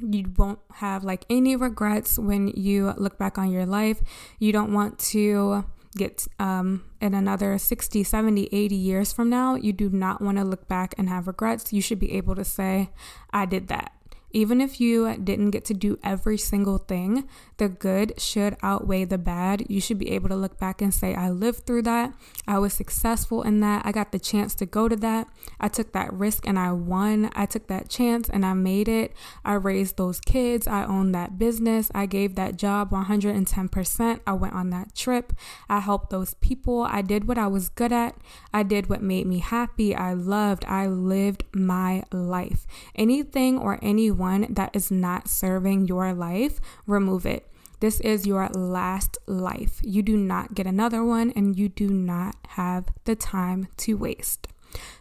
you 0.00 0.32
won't 0.36 0.58
have 0.74 1.04
like 1.04 1.24
any 1.28 1.56
regrets 1.56 2.18
when 2.18 2.48
you 2.48 2.94
look 2.96 3.18
back 3.18 3.38
on 3.38 3.50
your 3.50 3.66
life. 3.66 4.00
You 4.38 4.52
don't 4.52 4.72
want 4.72 4.98
to 5.10 5.64
get 5.96 6.26
um, 6.38 6.84
in 7.00 7.14
another 7.14 7.58
60, 7.58 8.02
70, 8.02 8.48
80 8.50 8.74
years 8.74 9.12
from 9.12 9.28
now. 9.28 9.54
You 9.54 9.72
do 9.72 9.90
not 9.90 10.20
want 10.20 10.38
to 10.38 10.44
look 10.44 10.68
back 10.68 10.94
and 10.96 11.08
have 11.08 11.26
regrets. 11.26 11.72
You 11.72 11.82
should 11.82 11.98
be 11.98 12.12
able 12.12 12.34
to 12.34 12.44
say, 12.44 12.90
I 13.30 13.46
did 13.46 13.68
that. 13.68 13.92
Even 14.32 14.60
if 14.60 14.80
you 14.80 15.16
didn't 15.16 15.50
get 15.50 15.64
to 15.66 15.74
do 15.74 15.98
every 16.02 16.38
single 16.38 16.78
thing, 16.78 17.28
the 17.58 17.68
good 17.68 18.18
should 18.18 18.56
outweigh 18.62 19.04
the 19.04 19.18
bad. 19.18 19.66
You 19.68 19.80
should 19.80 19.98
be 19.98 20.10
able 20.10 20.28
to 20.30 20.36
look 20.36 20.58
back 20.58 20.80
and 20.80 20.92
say, 20.92 21.14
I 21.14 21.28
lived 21.28 21.66
through 21.66 21.82
that. 21.82 22.14
I 22.48 22.58
was 22.58 22.72
successful 22.72 23.42
in 23.42 23.60
that. 23.60 23.84
I 23.84 23.92
got 23.92 24.10
the 24.10 24.18
chance 24.18 24.54
to 24.56 24.66
go 24.66 24.88
to 24.88 24.96
that. 24.96 25.28
I 25.60 25.68
took 25.68 25.92
that 25.92 26.12
risk 26.12 26.46
and 26.46 26.58
I 26.58 26.72
won. 26.72 27.30
I 27.34 27.44
took 27.46 27.66
that 27.68 27.90
chance 27.90 28.28
and 28.28 28.44
I 28.44 28.54
made 28.54 28.88
it. 28.88 29.12
I 29.44 29.54
raised 29.54 29.96
those 29.98 30.18
kids. 30.18 30.66
I 30.66 30.84
owned 30.84 31.14
that 31.14 31.38
business. 31.38 31.90
I 31.94 32.06
gave 32.06 32.34
that 32.36 32.56
job 32.56 32.90
110%. 32.90 34.20
I 34.26 34.32
went 34.32 34.54
on 34.54 34.70
that 34.70 34.94
trip. 34.94 35.34
I 35.68 35.80
helped 35.80 36.10
those 36.10 36.34
people. 36.34 36.82
I 36.82 37.02
did 37.02 37.28
what 37.28 37.38
I 37.38 37.48
was 37.48 37.68
good 37.68 37.92
at. 37.92 38.16
I 38.52 38.62
did 38.62 38.88
what 38.88 39.02
made 39.02 39.26
me 39.26 39.40
happy. 39.40 39.94
I 39.94 40.14
loved. 40.14 40.64
I 40.64 40.86
lived 40.86 41.44
my 41.52 42.02
life. 42.12 42.66
Anything 42.94 43.58
or 43.58 43.78
anyone 43.82 44.21
one 44.22 44.46
that 44.48 44.70
is 44.72 44.90
not 44.90 45.28
serving 45.28 45.88
your 45.88 46.14
life, 46.14 46.60
remove 46.86 47.26
it. 47.26 47.46
This 47.80 47.98
is 48.00 48.26
your 48.26 48.48
last 48.48 49.18
life. 49.26 49.80
You 49.82 50.02
do 50.02 50.16
not 50.16 50.54
get 50.54 50.66
another 50.66 51.02
one, 51.04 51.32
and 51.34 51.58
you 51.58 51.68
do 51.68 51.88
not 51.88 52.36
have 52.50 52.86
the 53.04 53.16
time 53.16 53.66
to 53.78 53.94
waste. 53.94 54.46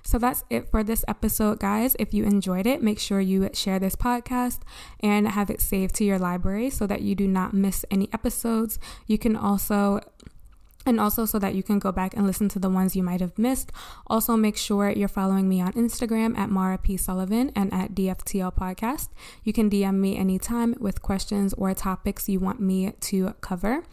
So 0.03 0.17
that's 0.17 0.43
it 0.49 0.69
for 0.69 0.84
this 0.84 1.05
episode, 1.07 1.60
guys. 1.60 1.95
If 1.99 2.13
you 2.13 2.25
enjoyed 2.25 2.65
it, 2.65 2.84
make 2.84 2.99
sure 2.99 3.21
you 3.21 3.49
share 3.53 3.79
this 3.79 3.95
podcast 3.95 4.60
and 4.99 5.27
have 5.27 5.49
it 5.49 5.62
saved 5.62 5.95
to 5.95 6.03
your 6.03 6.19
library 6.19 6.69
so 6.69 6.88
that 6.88 7.01
you 7.01 7.15
do 7.15 7.27
not 7.27 7.53
miss 7.53 7.86
any 7.89 8.10
episodes. 8.12 8.79
You 9.07 9.17
can 9.17 9.36
also 9.36 10.01
and 10.86 11.00
also 11.00 11.26
so 11.26 11.39
that 11.39 11.56
you 11.56 11.63
can 11.63 11.80
go 11.80 11.91
back 11.91 12.15
and 12.15 12.26
listen 12.26 12.50
to 12.50 12.60
the 12.60 12.70
ones 12.70 12.96
you 12.96 13.04
might 13.04 13.22
have 13.22 13.38
missed. 13.38 13.72
Also, 14.08 14.36
make 14.36 14.58
sure 14.58 14.89
you're 14.89 15.08
following 15.08 15.48
me 15.48 15.62
on 15.62 15.74
Instagram 15.74 16.38
at 16.38 16.50
Maura 16.50 16.78
P. 16.78 16.98
Sullivan 16.98 17.52
and 17.56 17.74
at 17.74 17.94
DFTL 17.94 18.56
Podcast. 18.56 19.10
You 19.44 19.54
can 19.54 19.70
DM 19.70 19.96
me 19.96 20.17
anytime 20.17 20.76
with 20.80 21.02
questions 21.02 21.54
or 21.54 21.74
topics 21.74 22.28
you 22.30 22.39
want 22.39 22.60
me 22.60 22.91
to 23.00 23.34
cover. 23.41 23.84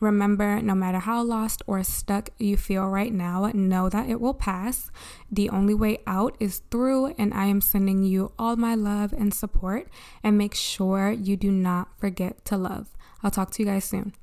Remember, 0.00 0.62
no 0.62 0.74
matter 0.74 1.00
how 1.00 1.22
lost 1.22 1.62
or 1.66 1.82
stuck 1.82 2.30
you 2.38 2.56
feel 2.56 2.86
right 2.86 3.12
now, 3.12 3.50
know 3.52 3.88
that 3.88 4.08
it 4.08 4.20
will 4.20 4.34
pass. 4.34 4.92
The 5.30 5.50
only 5.50 5.74
way 5.74 5.98
out 6.06 6.36
is 6.38 6.62
through, 6.70 7.14
and 7.18 7.34
I 7.34 7.46
am 7.46 7.60
sending 7.60 8.04
you 8.04 8.32
all 8.38 8.54
my 8.54 8.76
love 8.76 9.12
and 9.12 9.34
support. 9.34 9.88
And 10.22 10.38
make 10.38 10.54
sure 10.54 11.10
you 11.10 11.36
do 11.36 11.50
not 11.50 11.88
forget 11.98 12.44
to 12.46 12.56
love. 12.56 12.96
I'll 13.24 13.32
talk 13.32 13.50
to 13.52 13.62
you 13.62 13.66
guys 13.66 13.84
soon. 13.84 14.14